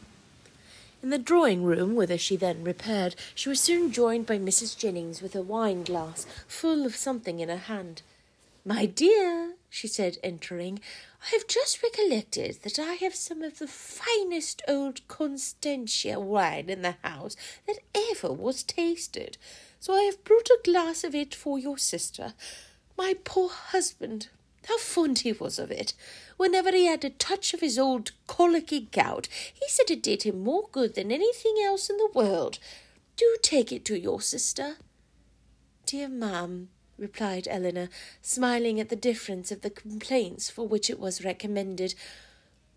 In 1.03 1.09
the 1.09 1.17
drawing 1.17 1.63
room, 1.63 1.95
whither 1.95 2.17
she 2.17 2.35
then 2.35 2.63
repaired, 2.63 3.15
she 3.33 3.49
was 3.49 3.59
soon 3.59 3.91
joined 3.91 4.27
by 4.27 4.37
Mrs. 4.37 4.77
Jennings 4.77 5.21
with 5.21 5.35
a 5.35 5.41
wine 5.41 5.83
glass 5.83 6.27
full 6.47 6.85
of 6.85 6.95
something 6.95 7.39
in 7.39 7.49
her 7.49 7.57
hand. 7.57 8.03
My 8.63 8.85
dear, 8.85 9.55
she 9.69 9.87
said, 9.87 10.19
entering. 10.23 10.79
I 11.23 11.35
have 11.35 11.47
just 11.47 11.81
recollected 11.81 12.59
that 12.61 12.77
I 12.77 12.93
have 12.93 13.15
some 13.15 13.41
of 13.41 13.57
the 13.57 13.67
finest 13.67 14.61
old 14.67 15.07
Constantia 15.07 16.19
wine 16.19 16.69
in 16.69 16.83
the 16.83 16.95
house 17.03 17.35
that 17.65 17.79
ever 17.95 18.31
was 18.31 18.61
tasted, 18.61 19.39
so 19.79 19.93
I 19.93 20.03
have 20.03 20.23
brought 20.23 20.49
a 20.49 20.59
glass 20.63 21.03
of 21.03 21.15
it 21.15 21.33
for 21.33 21.57
your 21.57 21.79
sister. 21.79 22.33
My 22.95 23.15
poor 23.23 23.49
husband, 23.49 24.27
how 24.67 24.77
fond 24.77 25.19
he 25.19 25.31
was 25.31 25.57
of 25.57 25.71
it! 25.71 25.95
Whenever 26.37 26.71
he 26.71 26.85
had 26.85 27.03
a 27.03 27.09
touch 27.09 27.55
of 27.55 27.61
his 27.61 27.79
old 27.79 28.11
colicky 28.27 28.89
gout, 28.91 29.27
he 29.51 29.67
said 29.69 29.89
it 29.89 30.03
did 30.03 30.21
him 30.21 30.43
more 30.43 30.69
good 30.71 30.93
than 30.93 31.11
anything 31.11 31.55
else 31.63 31.89
in 31.89 31.97
the 31.97 32.11
world. 32.13 32.59
Do 33.17 33.37
take 33.41 33.71
it 33.71 33.85
to 33.85 33.99
your 33.99 34.21
sister. 34.21 34.77
Dear 35.87 36.09
ma'am, 36.09 36.69
replied 37.01 37.47
Elinor, 37.49 37.89
smiling 38.21 38.79
at 38.79 38.89
the 38.89 38.95
difference 38.95 39.51
of 39.51 39.61
the 39.61 39.69
complaints 39.69 40.49
for 40.49 40.67
which 40.67 40.89
it 40.89 40.99
was 40.99 41.25
recommended. 41.25 41.95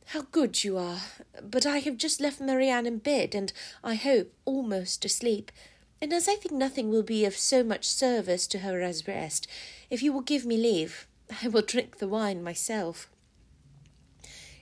How 0.07 0.23
good 0.33 0.65
you 0.65 0.77
are! 0.79 1.01
But 1.43 1.67
I 1.67 1.79
have 1.79 1.97
just 1.97 2.21
left 2.21 2.41
Marianne 2.41 2.87
in 2.87 2.99
bed, 2.99 3.35
and, 3.35 3.53
I 3.85 3.95
hope, 3.95 4.33
almost 4.45 5.05
asleep. 5.05 5.53
And 6.01 6.13
as 6.13 6.29
I 6.29 6.35
think 6.35 6.53
nothing 6.53 6.91
will 6.91 7.03
be 7.03 7.25
of 7.25 7.37
so 7.37 7.63
much 7.63 7.87
service 7.87 8.47
to 8.49 8.59
her 8.59 8.81
as 8.81 9.07
rest, 9.07 9.47
if 9.91 10.03
you 10.03 10.13
will 10.13 10.21
give 10.23 10.45
me 10.45 10.57
leave, 10.57 11.07
I 11.43 11.49
will 11.49 11.63
drink 11.63 11.99
the 11.99 12.09
wine 12.09 12.43
myself. 12.43 13.09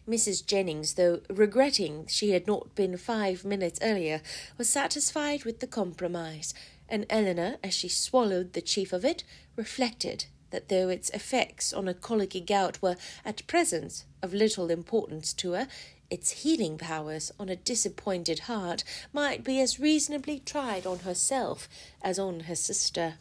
Mrs. 0.09 0.45
Jennings, 0.45 0.95
though 0.95 1.21
regretting 1.31 2.07
she 2.07 2.31
had 2.31 2.47
not 2.47 2.75
been 2.75 2.97
five 2.97 3.45
minutes 3.45 3.78
earlier, 3.83 4.21
was 4.59 4.69
satisfied 4.69 5.45
with 5.45 5.61
the 5.61 5.66
compromise, 5.66 6.54
and 6.92 7.06
Elinor, 7.08 7.56
as 7.64 7.72
she 7.72 7.88
swallowed 7.88 8.52
the 8.52 8.61
chief 8.61 8.92
of 8.92 9.02
it, 9.02 9.25
reflected 9.56 10.26
that 10.50 10.68
though 10.68 10.90
its 10.90 11.08
effects 11.11 11.72
on 11.72 11.88
a 11.88 11.94
colicky 11.94 12.40
gout 12.40 12.82
were 12.82 12.96
at 13.25 13.46
present 13.46 14.04
of 14.22 14.34
little 14.34 14.70
importance 14.70 15.32
to 15.32 15.52
her, 15.52 15.66
its 16.11 16.42
healing 16.42 16.76
powers 16.76 17.32
on 17.40 17.49
a 17.49 17.56
disappointed 17.56 18.40
heart 18.40 18.84
might 19.11 19.42
be 19.42 19.58
as 19.58 19.80
reasonably 19.80 20.38
tried 20.38 20.84
on 20.87 20.99
herself 20.99 21.66
as 22.02 22.18
on 22.18 22.40
her 22.40 22.54
sister. 22.54 23.14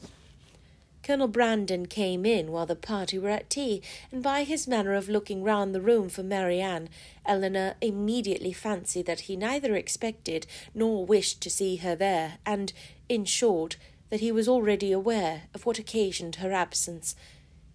Colonel 1.03 1.27
Brandon 1.27 1.88
came 1.88 2.25
in 2.25 2.51
while 2.51 2.67
the 2.67 2.75
party 2.75 3.17
were 3.17 3.29
at 3.29 3.50
tea, 3.50 3.81
and 4.12 4.22
by 4.22 4.43
his 4.43 4.67
manner 4.67 4.93
of 4.93 5.10
looking 5.10 5.43
round 5.43 5.74
the 5.74 5.81
room 5.81 6.10
for 6.10 6.22
Marianne, 6.22 6.89
Elinor 7.25 7.75
immediately 7.81 8.53
fancied 8.53 9.08
that 9.08 9.22
he 9.22 9.36
neither 9.36 9.75
expected 9.75 10.46
nor 10.75 11.03
wished 11.03 11.41
to 11.41 11.50
see 11.50 11.77
her 11.77 11.96
there, 11.96 12.38
and, 12.46 12.72
in 13.10 13.25
short, 13.25 13.77
that 14.12 14.20
he 14.20 14.31
was 14.31 14.48
already 14.48 14.91
aware 14.91 15.43
of 15.55 15.65
what 15.65 15.79
occasioned 15.79 16.36
her 16.36 16.51
absence. 16.51 17.15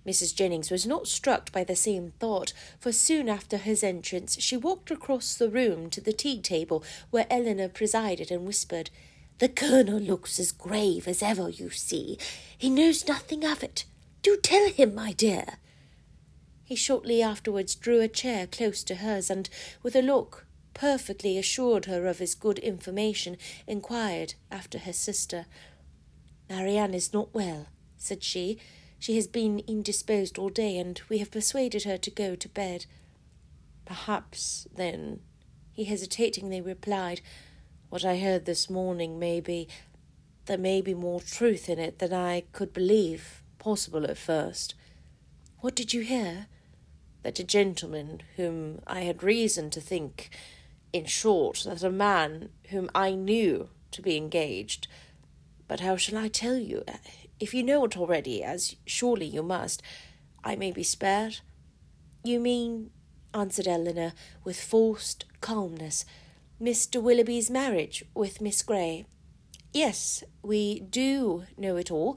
Mrs. 0.06 0.32
Jennings 0.32 0.70
was 0.70 0.86
not 0.86 1.08
struck 1.08 1.50
by 1.50 1.64
the 1.64 1.74
same 1.74 2.12
thought, 2.20 2.52
for 2.78 2.92
soon 2.92 3.28
after 3.28 3.56
his 3.56 3.82
entrance 3.82 4.40
she 4.40 4.56
walked 4.56 4.92
across 4.92 5.34
the 5.34 5.50
room 5.50 5.90
to 5.90 6.00
the 6.00 6.12
tea 6.12 6.40
table 6.40 6.84
where 7.10 7.26
Elinor 7.28 7.68
presided 7.68 8.30
and 8.30 8.46
whispered, 8.46 8.90
the 9.38 9.48
colonel 9.48 9.98
looks 9.98 10.40
as 10.40 10.52
grave 10.52 11.06
as 11.06 11.22
ever, 11.22 11.48
you 11.50 11.70
see. 11.70 12.18
He 12.56 12.70
knows 12.70 13.06
nothing 13.06 13.44
of 13.44 13.62
it. 13.62 13.84
Do 14.22 14.36
tell 14.36 14.70
him, 14.70 14.94
my 14.94 15.12
dear. 15.12 15.58
He 16.64 16.74
shortly 16.74 17.22
afterwards 17.22 17.74
drew 17.74 18.00
a 18.00 18.08
chair 18.08 18.46
close 18.46 18.82
to 18.84 18.96
hers, 18.96 19.30
and, 19.30 19.48
with 19.82 19.94
a 19.94 20.02
look 20.02 20.46
perfectly 20.74 21.38
assured 21.38 21.84
her 21.86 22.06
of 22.06 22.18
his 22.18 22.34
good 22.34 22.58
information, 22.58 23.36
inquired 23.66 24.34
after 24.50 24.78
her 24.78 24.92
sister. 24.92 25.46
Marianne 26.48 26.94
is 26.94 27.12
not 27.12 27.34
well, 27.34 27.68
said 27.96 28.22
she. 28.22 28.58
She 28.98 29.16
has 29.16 29.26
been 29.26 29.62
indisposed 29.66 30.38
all 30.38 30.48
day, 30.48 30.78
and 30.78 31.00
we 31.08 31.18
have 31.18 31.30
persuaded 31.30 31.84
her 31.84 31.98
to 31.98 32.10
go 32.10 32.34
to 32.34 32.48
bed. 32.48 32.86
Perhaps, 33.84 34.66
then, 34.74 35.20
he 35.72 35.84
hesitatingly 35.84 36.60
replied, 36.60 37.20
what 37.88 38.04
I 38.04 38.18
heard 38.18 38.44
this 38.44 38.68
morning 38.68 39.18
may 39.18 39.40
be. 39.40 39.68
There 40.46 40.58
may 40.58 40.80
be 40.80 40.94
more 40.94 41.20
truth 41.20 41.68
in 41.68 41.78
it 41.78 41.98
than 41.98 42.12
I 42.12 42.44
could 42.52 42.72
believe 42.72 43.42
possible 43.58 44.04
at 44.04 44.18
first. 44.18 44.74
What 45.60 45.74
did 45.74 45.92
you 45.92 46.02
hear? 46.02 46.46
That 47.22 47.40
a 47.40 47.44
gentleman 47.44 48.22
whom 48.36 48.80
I 48.86 49.00
had 49.00 49.22
reason 49.22 49.70
to 49.70 49.80
think, 49.80 50.30
in 50.92 51.06
short, 51.06 51.64
that 51.66 51.82
a 51.82 51.90
man 51.90 52.50
whom 52.70 52.88
I 52.94 53.12
knew 53.12 53.70
to 53.90 54.02
be 54.02 54.16
engaged. 54.16 54.86
But 55.66 55.80
how 55.80 55.96
shall 55.96 56.18
I 56.18 56.28
tell 56.28 56.56
you? 56.56 56.84
If 57.40 57.52
you 57.52 57.64
know 57.64 57.84
it 57.84 57.96
already, 57.96 58.44
as 58.44 58.76
surely 58.84 59.26
you 59.26 59.42
must, 59.42 59.82
I 60.44 60.54
may 60.54 60.70
be 60.70 60.84
spared. 60.84 61.40
You 62.22 62.38
mean, 62.38 62.90
answered 63.34 63.66
Elinor 63.66 64.12
with 64.44 64.60
forced 64.60 65.24
calmness, 65.40 66.04
Mr. 66.60 67.02
Willoughby's 67.02 67.50
marriage 67.50 68.02
with 68.14 68.40
Miss 68.40 68.62
Grey. 68.62 69.04
Yes, 69.74 70.24
we 70.42 70.80
do 70.80 71.44
know 71.58 71.76
it 71.76 71.90
all. 71.90 72.16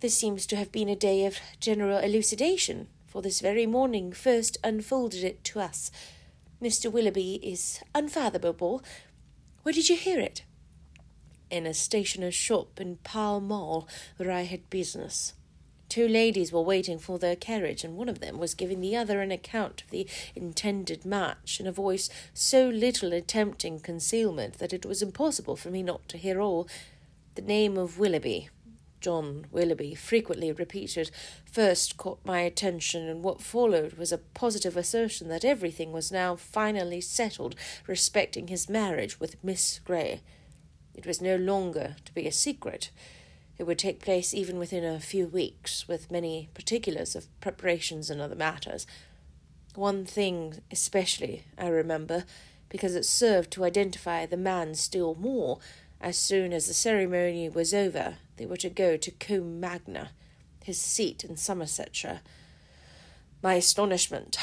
This 0.00 0.14
seems 0.14 0.44
to 0.48 0.56
have 0.56 0.70
been 0.70 0.90
a 0.90 0.96
day 0.96 1.24
of 1.24 1.38
general 1.58 1.96
elucidation, 1.96 2.88
for 3.06 3.22
this 3.22 3.40
very 3.40 3.64
morning 3.64 4.12
first 4.12 4.58
unfolded 4.62 5.24
it 5.24 5.42
to 5.44 5.60
us. 5.60 5.90
Mr. 6.60 6.92
Willoughby 6.92 7.36
is 7.42 7.80
unfathomable. 7.94 8.82
Where 9.62 9.72
did 9.72 9.88
you 9.88 9.96
hear 9.96 10.20
it? 10.20 10.44
In 11.50 11.66
a 11.66 11.72
stationer's 11.72 12.34
shop 12.34 12.78
in 12.78 12.96
Pall 12.96 13.40
Mall, 13.40 13.88
where 14.18 14.30
I 14.30 14.42
had 14.42 14.68
business. 14.68 15.32
Two 15.92 16.08
ladies 16.08 16.50
were 16.50 16.62
waiting 16.62 16.98
for 16.98 17.18
their 17.18 17.36
carriage, 17.36 17.84
and 17.84 17.98
one 17.98 18.08
of 18.08 18.20
them 18.20 18.38
was 18.38 18.54
giving 18.54 18.80
the 18.80 18.96
other 18.96 19.20
an 19.20 19.30
account 19.30 19.82
of 19.82 19.90
the 19.90 20.08
intended 20.34 21.04
match 21.04 21.60
in 21.60 21.66
a 21.66 21.70
voice 21.70 22.08
so 22.32 22.70
little 22.70 23.12
attempting 23.12 23.78
concealment 23.78 24.58
that 24.58 24.72
it 24.72 24.86
was 24.86 25.02
impossible 25.02 25.54
for 25.54 25.68
me 25.68 25.82
not 25.82 26.08
to 26.08 26.16
hear 26.16 26.40
all. 26.40 26.66
The 27.34 27.42
name 27.42 27.76
of 27.76 27.98
Willoughby, 27.98 28.48
John 29.02 29.44
Willoughby, 29.50 29.94
frequently 29.94 30.50
repeated, 30.50 31.10
first 31.44 31.98
caught 31.98 32.24
my 32.24 32.40
attention, 32.40 33.06
and 33.06 33.22
what 33.22 33.42
followed 33.42 33.98
was 33.98 34.12
a 34.12 34.16
positive 34.32 34.78
assertion 34.78 35.28
that 35.28 35.44
everything 35.44 35.92
was 35.92 36.10
now 36.10 36.36
finally 36.36 37.02
settled 37.02 37.54
respecting 37.86 38.48
his 38.48 38.66
marriage 38.66 39.20
with 39.20 39.36
Miss 39.44 39.78
Grey. 39.80 40.22
It 40.94 41.04
was 41.04 41.20
no 41.20 41.36
longer 41.36 41.96
to 42.06 42.14
be 42.14 42.26
a 42.26 42.32
secret. 42.32 42.90
It 43.58 43.64
would 43.64 43.78
take 43.78 44.00
place 44.00 44.34
even 44.34 44.58
within 44.58 44.84
a 44.84 45.00
few 45.00 45.26
weeks, 45.26 45.86
with 45.86 46.10
many 46.10 46.48
particulars 46.54 47.14
of 47.14 47.28
preparations 47.40 48.10
and 48.10 48.20
other 48.20 48.34
matters. 48.34 48.86
One 49.74 50.04
thing 50.04 50.60
especially 50.70 51.44
I 51.56 51.68
remember, 51.68 52.24
because 52.68 52.94
it 52.94 53.04
served 53.04 53.50
to 53.52 53.64
identify 53.64 54.26
the 54.26 54.36
man 54.36 54.74
still 54.74 55.14
more. 55.14 55.58
As 56.00 56.16
soon 56.16 56.52
as 56.52 56.66
the 56.66 56.74
ceremony 56.74 57.48
was 57.48 57.72
over, 57.72 58.16
they 58.36 58.46
were 58.46 58.56
to 58.56 58.70
go 58.70 58.96
to 58.96 59.10
Combe 59.12 59.60
Magna, 59.60 60.10
his 60.64 60.80
seat 60.80 61.22
in 61.22 61.36
Somersetshire. 61.36 62.20
My 63.42 63.54
astonishment! 63.54 64.36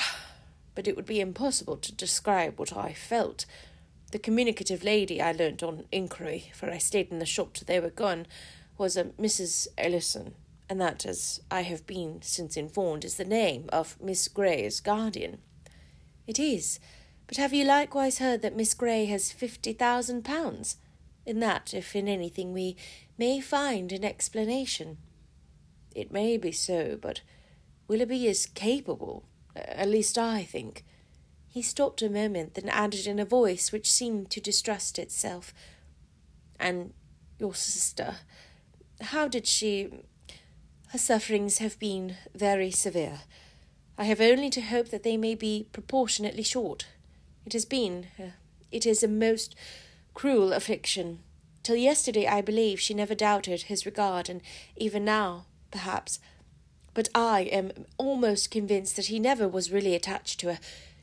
But 0.75 0.87
it 0.87 0.95
would 0.95 1.05
be 1.05 1.19
impossible 1.19 1.77
to 1.77 1.91
describe 1.91 2.57
what 2.57 2.77
I 2.77 2.93
felt. 2.93 3.45
The 4.11 4.19
communicative 4.19 4.83
lady 4.83 5.21
I 5.21 5.33
learnt 5.33 5.61
on 5.61 5.85
inquiry, 5.91 6.51
for 6.53 6.71
I 6.71 6.77
stayed 6.77 7.11
in 7.11 7.19
the 7.19 7.25
shop 7.25 7.53
till 7.53 7.65
they 7.65 7.79
were 7.79 7.89
gone, 7.89 8.27
was 8.79 8.97
a 8.97 9.05
Mrs. 9.05 9.67
Ellison, 9.77 10.33
and 10.69 10.79
that, 10.81 11.05
as 11.05 11.41
I 11.51 11.61
have 11.61 11.85
been 11.85 12.21
since 12.21 12.57
informed, 12.57 13.05
is 13.05 13.17
the 13.17 13.25
name 13.25 13.69
of 13.73 14.01
Miss 14.01 14.27
Grey's 14.27 14.79
guardian. 14.79 15.39
It 16.25 16.39
is. 16.39 16.79
But 17.27 17.37
have 17.37 17.53
you 17.53 17.65
likewise 17.65 18.17
heard 18.17 18.41
that 18.41 18.55
Miss 18.55 18.73
Grey 18.73 19.05
has 19.05 19.31
fifty 19.31 19.73
thousand 19.73 20.23
pounds? 20.23 20.77
In 21.25 21.39
that, 21.41 21.73
if 21.73 21.95
in 21.95 22.07
anything, 22.07 22.53
we 22.53 22.75
may 23.17 23.39
find 23.39 23.91
an 23.91 24.03
explanation. 24.03 24.97
It 25.93 26.11
may 26.11 26.37
be 26.37 26.51
so, 26.51 26.97
but 26.99 27.21
Willoughby 27.87 28.27
is 28.27 28.45
capable, 28.45 29.25
at 29.55 29.89
least 29.89 30.17
I 30.17 30.43
think. 30.43 30.85
He 31.47 31.61
stopped 31.61 32.01
a 32.01 32.09
moment, 32.09 32.53
then 32.53 32.69
added 32.69 33.07
in 33.07 33.19
a 33.19 33.25
voice 33.25 33.71
which 33.71 33.91
seemed 33.91 34.29
to 34.31 34.39
distrust 34.39 34.97
itself, 34.97 35.53
And 36.59 36.93
your 37.39 37.55
sister, 37.55 38.17
how 39.01 39.27
did 39.27 39.47
she. 39.47 39.89
Her 40.89 40.97
sufferings 40.97 41.59
have 41.59 41.77
been 41.77 42.15
very 42.33 42.71
severe. 42.71 43.19
I 43.97 44.05
have 44.05 44.21
only 44.21 44.49
to 44.51 44.61
hope 44.61 44.89
that 44.89 45.03
they 45.03 45.17
may 45.17 45.35
be 45.35 45.67
proportionately 45.71 46.43
short. 46.43 46.87
It 47.45 47.53
has 47.53 47.65
been. 47.65 48.07
Uh, 48.17 48.31
it 48.71 48.85
is 48.85 49.03
a 49.03 49.07
most 49.07 49.55
cruel 50.13 50.53
affliction. 50.53 51.19
Till 51.63 51.75
yesterday, 51.75 52.27
I 52.27 52.41
believe, 52.41 52.79
she 52.79 52.93
never 52.93 53.13
doubted 53.13 53.63
his 53.63 53.85
regard, 53.85 54.29
and 54.29 54.41
even 54.75 55.05
now, 55.05 55.45
perhaps. 55.71 56.19
But 56.93 57.09
I 57.13 57.41
am 57.41 57.71
almost 57.97 58.51
convinced 58.51 58.95
that 58.95 59.07
he 59.07 59.19
never 59.19 59.47
was 59.47 59.71
really 59.71 59.95
attached 59.95 60.39
to 60.39 60.53
her. 60.53 60.59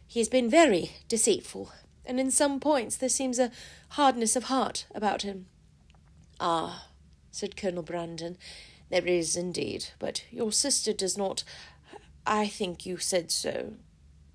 He 0.07 0.21
has 0.21 0.29
been 0.29 0.49
very 0.49 0.93
deceitful, 1.09 1.73
and 2.05 2.19
in 2.19 2.31
some 2.31 2.61
points 2.61 2.97
there 2.97 3.09
seems 3.09 3.39
a 3.39 3.51
hardness 3.91 4.37
of 4.37 4.45
heart 4.45 4.87
about 4.95 5.23
him. 5.23 5.47
Ah, 6.41 6.89
said 7.37 7.55
Colonel 7.55 7.83
Brandon. 7.83 8.39
There 8.89 9.07
is 9.07 9.37
indeed, 9.37 9.89
but 9.99 10.25
your 10.31 10.53
sister 10.53 10.95
does 10.95 11.19
not. 11.19 11.45
I 12.27 12.47
think 12.47 12.87
you 12.87 12.97
said 12.97 13.31
so. 13.31 13.75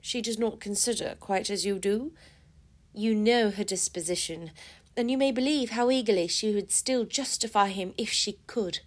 She 0.01 0.21
does 0.21 0.37
not 0.37 0.59
consider 0.59 1.15
quite 1.19 1.49
as 1.49 1.65
you 1.65 1.79
do. 1.79 2.11
You 2.93 3.15
know 3.15 3.49
her 3.49 3.63
disposition, 3.63 4.51
and 4.95 5.09
you 5.09 5.17
may 5.17 5.31
believe 5.31 5.71
how 5.71 5.89
eagerly 5.89 6.27
she 6.27 6.53
would 6.53 6.71
still 6.71 7.03
justify 7.03 7.69
him 7.69 7.95
if 7.97 8.09
she 8.09 8.37
could. 8.45 8.81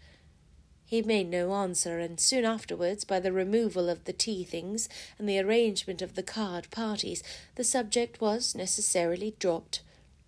He 0.85 1.03
made 1.03 1.29
no 1.29 1.53
answer, 1.53 1.99
and 1.99 2.21
soon 2.21 2.45
afterwards, 2.45 3.05
by 3.05 3.19
the 3.19 3.33
removal 3.33 3.89
of 3.89 4.05
the 4.05 4.13
tea 4.13 4.45
things 4.45 4.89
and 5.19 5.29
the 5.29 5.41
arrangement 5.41 6.03
of 6.03 6.15
the 6.15 6.23
card 6.23 6.71
parties, 6.71 7.23
the 7.57 7.65
subject 7.65 8.21
was 8.21 8.55
necessarily 8.55 9.35
dropped. 9.41 9.81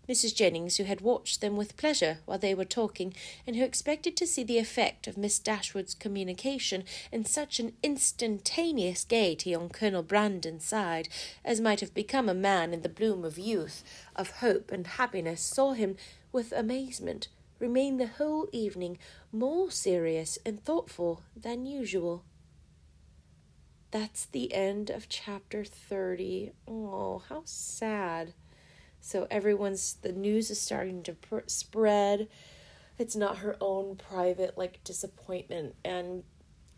Mrs. 0.09 0.35
Jennings, 0.35 0.77
who 0.77 0.85
had 0.85 1.01
watched 1.01 1.41
them 1.41 1.57
with 1.57 1.77
pleasure 1.77 2.19
while 2.25 2.39
they 2.39 2.55
were 2.55 2.65
talking, 2.65 3.15
and 3.47 3.57
who 3.57 3.65
expected 3.65 4.17
to 4.17 4.27
see 4.27 4.45
the 4.45 4.59
effect 4.59 5.07
of 5.07 5.17
Miss 5.17 5.39
Dashwood's 5.39 5.95
communication 5.95 6.85
in 7.11 7.25
such 7.25 7.59
an 7.59 7.73
instantaneous 7.83 9.05
gaiety 9.05 9.55
on 9.55 9.69
Colonel 9.69 10.03
Brandon's 10.03 10.65
side 10.65 11.09
as 11.45 11.61
might 11.61 11.81
have 11.81 11.95
become 11.95 12.29
a 12.29 12.35
man 12.35 12.73
in 12.73 12.83
the 12.83 12.89
bloom 12.89 13.25
of 13.25 13.39
youth, 13.39 13.83
of 14.15 14.31
hope 14.43 14.71
and 14.71 14.87
happiness, 14.87 15.41
saw 15.41 15.73
him 15.73 15.97
with 16.33 16.53
amazement 16.53 17.29
remain 17.59 17.97
the 17.97 18.07
whole 18.07 18.49
evening 18.53 18.99
more 19.33 19.71
serious 19.71 20.39
and 20.45 20.65
thoughtful 20.65 21.23
than 21.35 21.67
usual. 21.67 22.25
That's 23.91 24.27
the 24.27 24.53
end 24.53 24.91
of 24.91 25.09
chapter 25.09 25.65
30. 25.65 26.53
Oh, 26.69 27.23
how 27.29 27.43
sad. 27.45 28.35
So 29.07 29.29
everyone's 29.31 29.95
the 30.03 30.11
news 30.11 30.51
is 30.51 30.61
starting 30.61 31.05
to 31.05 31.13
pr- 31.13 31.47
spread. 31.47 32.27
It's 32.99 33.15
not 33.15 33.39
her 33.39 33.57
own 33.61 33.95
private 33.95 34.59
like 34.59 34.83
disappointment 34.83 35.77
and 35.85 36.25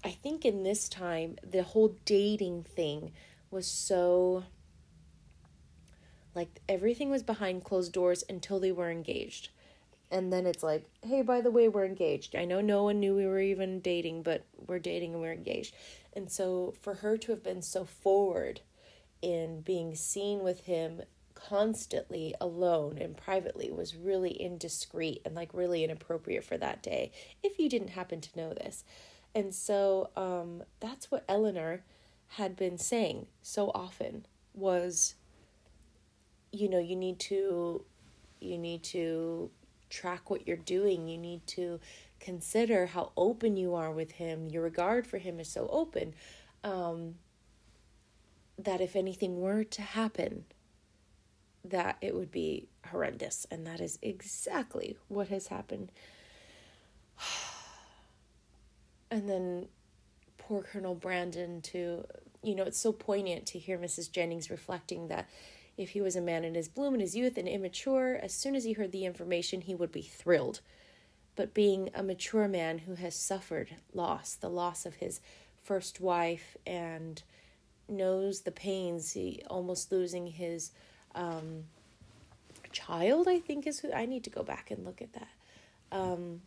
I 0.04 0.10
think 0.10 0.44
in 0.44 0.62
this 0.62 0.90
time 0.90 1.36
the 1.42 1.62
whole 1.62 1.96
dating 2.04 2.64
thing 2.64 3.12
was 3.50 3.66
so 3.66 4.44
like 6.34 6.60
everything 6.68 7.08
was 7.08 7.22
behind 7.22 7.64
closed 7.64 7.94
doors 7.94 8.22
until 8.28 8.60
they 8.60 8.72
were 8.72 8.90
engaged. 8.90 9.48
And 10.10 10.30
then 10.30 10.44
it's 10.44 10.62
like, 10.62 10.84
hey, 11.02 11.22
by 11.22 11.40
the 11.40 11.50
way, 11.50 11.68
we're 11.68 11.86
engaged. 11.86 12.36
I 12.36 12.44
know 12.44 12.60
no 12.60 12.82
one 12.84 13.00
knew 13.00 13.16
we 13.16 13.26
were 13.26 13.40
even 13.40 13.80
dating, 13.80 14.22
but 14.22 14.44
we're 14.66 14.78
dating 14.78 15.14
and 15.14 15.22
we're 15.22 15.32
engaged. 15.32 15.74
And 16.12 16.30
so 16.30 16.74
for 16.82 16.94
her 16.96 17.16
to 17.16 17.32
have 17.32 17.42
been 17.42 17.62
so 17.62 17.86
forward 17.86 18.60
in 19.22 19.62
being 19.62 19.94
seen 19.94 20.40
with 20.42 20.60
him 20.66 21.02
constantly 21.48 22.34
alone 22.40 22.98
and 22.98 23.16
privately 23.16 23.70
was 23.70 23.94
really 23.94 24.30
indiscreet 24.40 25.22
and 25.24 25.34
like 25.34 25.52
really 25.52 25.84
inappropriate 25.84 26.44
for 26.44 26.56
that 26.58 26.82
day 26.82 27.12
if 27.42 27.58
you 27.58 27.68
didn't 27.68 27.90
happen 27.90 28.20
to 28.20 28.36
know 28.36 28.52
this. 28.52 28.84
And 29.34 29.54
so 29.54 30.10
um, 30.16 30.62
that's 30.80 31.10
what 31.10 31.24
Elinor 31.28 31.84
had 32.32 32.56
been 32.56 32.78
saying 32.78 33.26
so 33.42 33.70
often 33.74 34.26
was 34.54 35.14
you 36.52 36.68
know 36.68 36.78
you 36.78 36.96
need 36.96 37.18
to 37.18 37.84
you 38.40 38.58
need 38.58 38.82
to 38.82 39.50
track 39.88 40.28
what 40.28 40.46
you're 40.46 40.56
doing 40.56 41.08
you 41.08 41.16
need 41.16 41.46
to 41.46 41.80
consider 42.20 42.86
how 42.86 43.12
open 43.16 43.56
you 43.56 43.74
are 43.74 43.90
with 43.90 44.12
him 44.12 44.48
your 44.48 44.62
regard 44.62 45.06
for 45.06 45.18
him 45.18 45.40
is 45.40 45.48
so 45.48 45.66
open 45.70 46.14
um, 46.64 47.14
that 48.58 48.80
if 48.80 48.94
anything 48.96 49.40
were 49.40 49.64
to 49.64 49.80
happen 49.80 50.44
that 51.64 51.96
it 52.00 52.14
would 52.14 52.30
be 52.30 52.68
horrendous. 52.90 53.46
And 53.50 53.66
that 53.66 53.80
is 53.80 53.98
exactly 54.02 54.96
what 55.08 55.28
has 55.28 55.48
happened. 55.48 55.92
And 59.10 59.26
then 59.26 59.68
poor 60.36 60.62
Colonel 60.62 60.94
Brandon, 60.94 61.62
to, 61.62 62.04
you 62.42 62.54
know, 62.54 62.64
it's 62.64 62.78
so 62.78 62.92
poignant 62.92 63.46
to 63.46 63.58
hear 63.58 63.78
Mrs. 63.78 64.12
Jennings 64.12 64.50
reflecting 64.50 65.08
that 65.08 65.28
if 65.78 65.90
he 65.90 66.00
was 66.00 66.16
a 66.16 66.20
man 66.20 66.44
in 66.44 66.54
his 66.54 66.68
bloom 66.68 66.94
in 66.94 67.00
his 67.00 67.16
youth 67.16 67.38
and 67.38 67.48
immature, 67.48 68.18
as 68.22 68.34
soon 68.34 68.56
as 68.56 68.64
he 68.64 68.72
heard 68.72 68.92
the 68.92 69.06
information, 69.06 69.60
he 69.60 69.74
would 69.74 69.92
be 69.92 70.02
thrilled. 70.02 70.60
But 71.36 71.54
being 71.54 71.88
a 71.94 72.02
mature 72.02 72.48
man 72.48 72.78
who 72.78 72.96
has 72.96 73.14
suffered 73.14 73.76
loss, 73.94 74.34
the 74.34 74.50
loss 74.50 74.84
of 74.84 74.96
his 74.96 75.20
first 75.62 76.00
wife, 76.00 76.56
and 76.66 77.22
knows 77.88 78.40
the 78.40 78.50
pains, 78.50 79.12
he 79.12 79.42
almost 79.48 79.92
losing 79.92 80.26
his 80.26 80.72
um, 81.18 81.64
child, 82.72 83.26
I 83.28 83.40
think 83.40 83.66
is 83.66 83.80
who 83.80 83.92
I 83.92 84.06
need 84.06 84.24
to 84.24 84.30
go 84.30 84.42
back 84.42 84.70
and 84.70 84.84
look 84.84 85.02
at 85.02 85.12
that. 85.14 85.28
Um, 85.90 86.42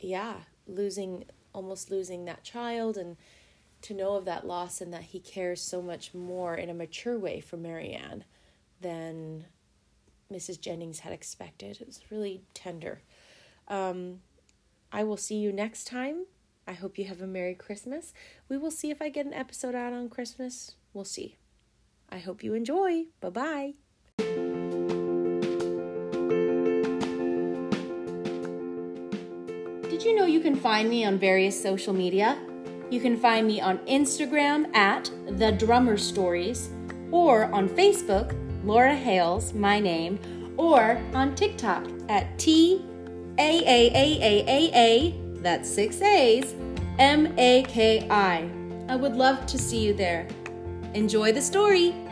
yeah, 0.00 0.34
losing 0.66 1.24
almost 1.52 1.90
losing 1.90 2.24
that 2.24 2.42
child 2.42 2.96
and 2.96 3.16
to 3.80 3.94
know 3.94 4.16
of 4.16 4.24
that 4.24 4.46
loss 4.46 4.80
and 4.80 4.92
that 4.92 5.02
he 5.02 5.20
cares 5.20 5.60
so 5.60 5.80
much 5.80 6.12
more 6.12 6.56
in 6.56 6.68
a 6.68 6.74
mature 6.74 7.18
way 7.18 7.38
for 7.38 7.56
Marianne 7.56 8.24
than 8.80 9.44
Mrs. 10.32 10.60
Jennings 10.60 11.00
had 11.00 11.12
expected. 11.12 11.78
It 11.80 11.86
was 11.86 12.00
really 12.10 12.42
tender. 12.54 13.02
Um, 13.68 14.20
I 14.90 15.04
will 15.04 15.16
see 15.16 15.36
you 15.36 15.52
next 15.52 15.86
time. 15.86 16.24
I 16.66 16.72
hope 16.72 16.98
you 16.98 17.04
have 17.04 17.20
a 17.20 17.26
Merry 17.26 17.54
Christmas. 17.54 18.12
We 18.48 18.56
will 18.56 18.70
see 18.70 18.90
if 18.90 19.00
I 19.00 19.10
get 19.10 19.26
an 19.26 19.34
episode 19.34 19.74
out 19.74 19.92
on 19.92 20.08
Christmas. 20.08 20.74
We'll 20.92 21.04
see. 21.04 21.36
I 22.14 22.18
hope 22.18 22.44
you 22.44 22.54
enjoy. 22.54 23.06
Bye 23.20 23.30
bye. 23.30 23.74
Did 29.90 30.04
you 30.04 30.14
know 30.14 30.24
you 30.24 30.38
can 30.38 30.54
find 30.54 30.88
me 30.88 31.04
on 31.04 31.18
various 31.18 31.60
social 31.60 31.92
media? 31.92 32.38
You 32.88 33.00
can 33.00 33.16
find 33.16 33.48
me 33.48 33.60
on 33.60 33.78
Instagram 33.78 34.72
at 34.76 35.10
The 35.26 35.50
Drummer 35.50 35.96
Stories, 35.96 36.70
or 37.10 37.46
on 37.46 37.68
Facebook, 37.68 38.36
Laura 38.64 38.94
Hales, 38.94 39.52
my 39.52 39.80
name, 39.80 40.20
or 40.56 41.02
on 41.14 41.34
TikTok 41.34 41.84
at 42.08 42.38
T 42.38 42.84
A 43.38 43.58
A 43.58 43.90
A 43.90 44.06
A 44.22 44.44
A 44.46 44.70
A, 44.72 45.14
that's 45.42 45.68
six 45.68 46.00
A's, 46.00 46.54
M 47.00 47.34
A 47.38 47.64
K 47.64 48.06
I. 48.08 48.48
I 48.88 48.94
would 48.94 49.16
love 49.16 49.46
to 49.46 49.58
see 49.58 49.80
you 49.80 49.94
there. 49.94 50.28
Enjoy 50.94 51.32
the 51.32 51.42
story! 51.42 52.03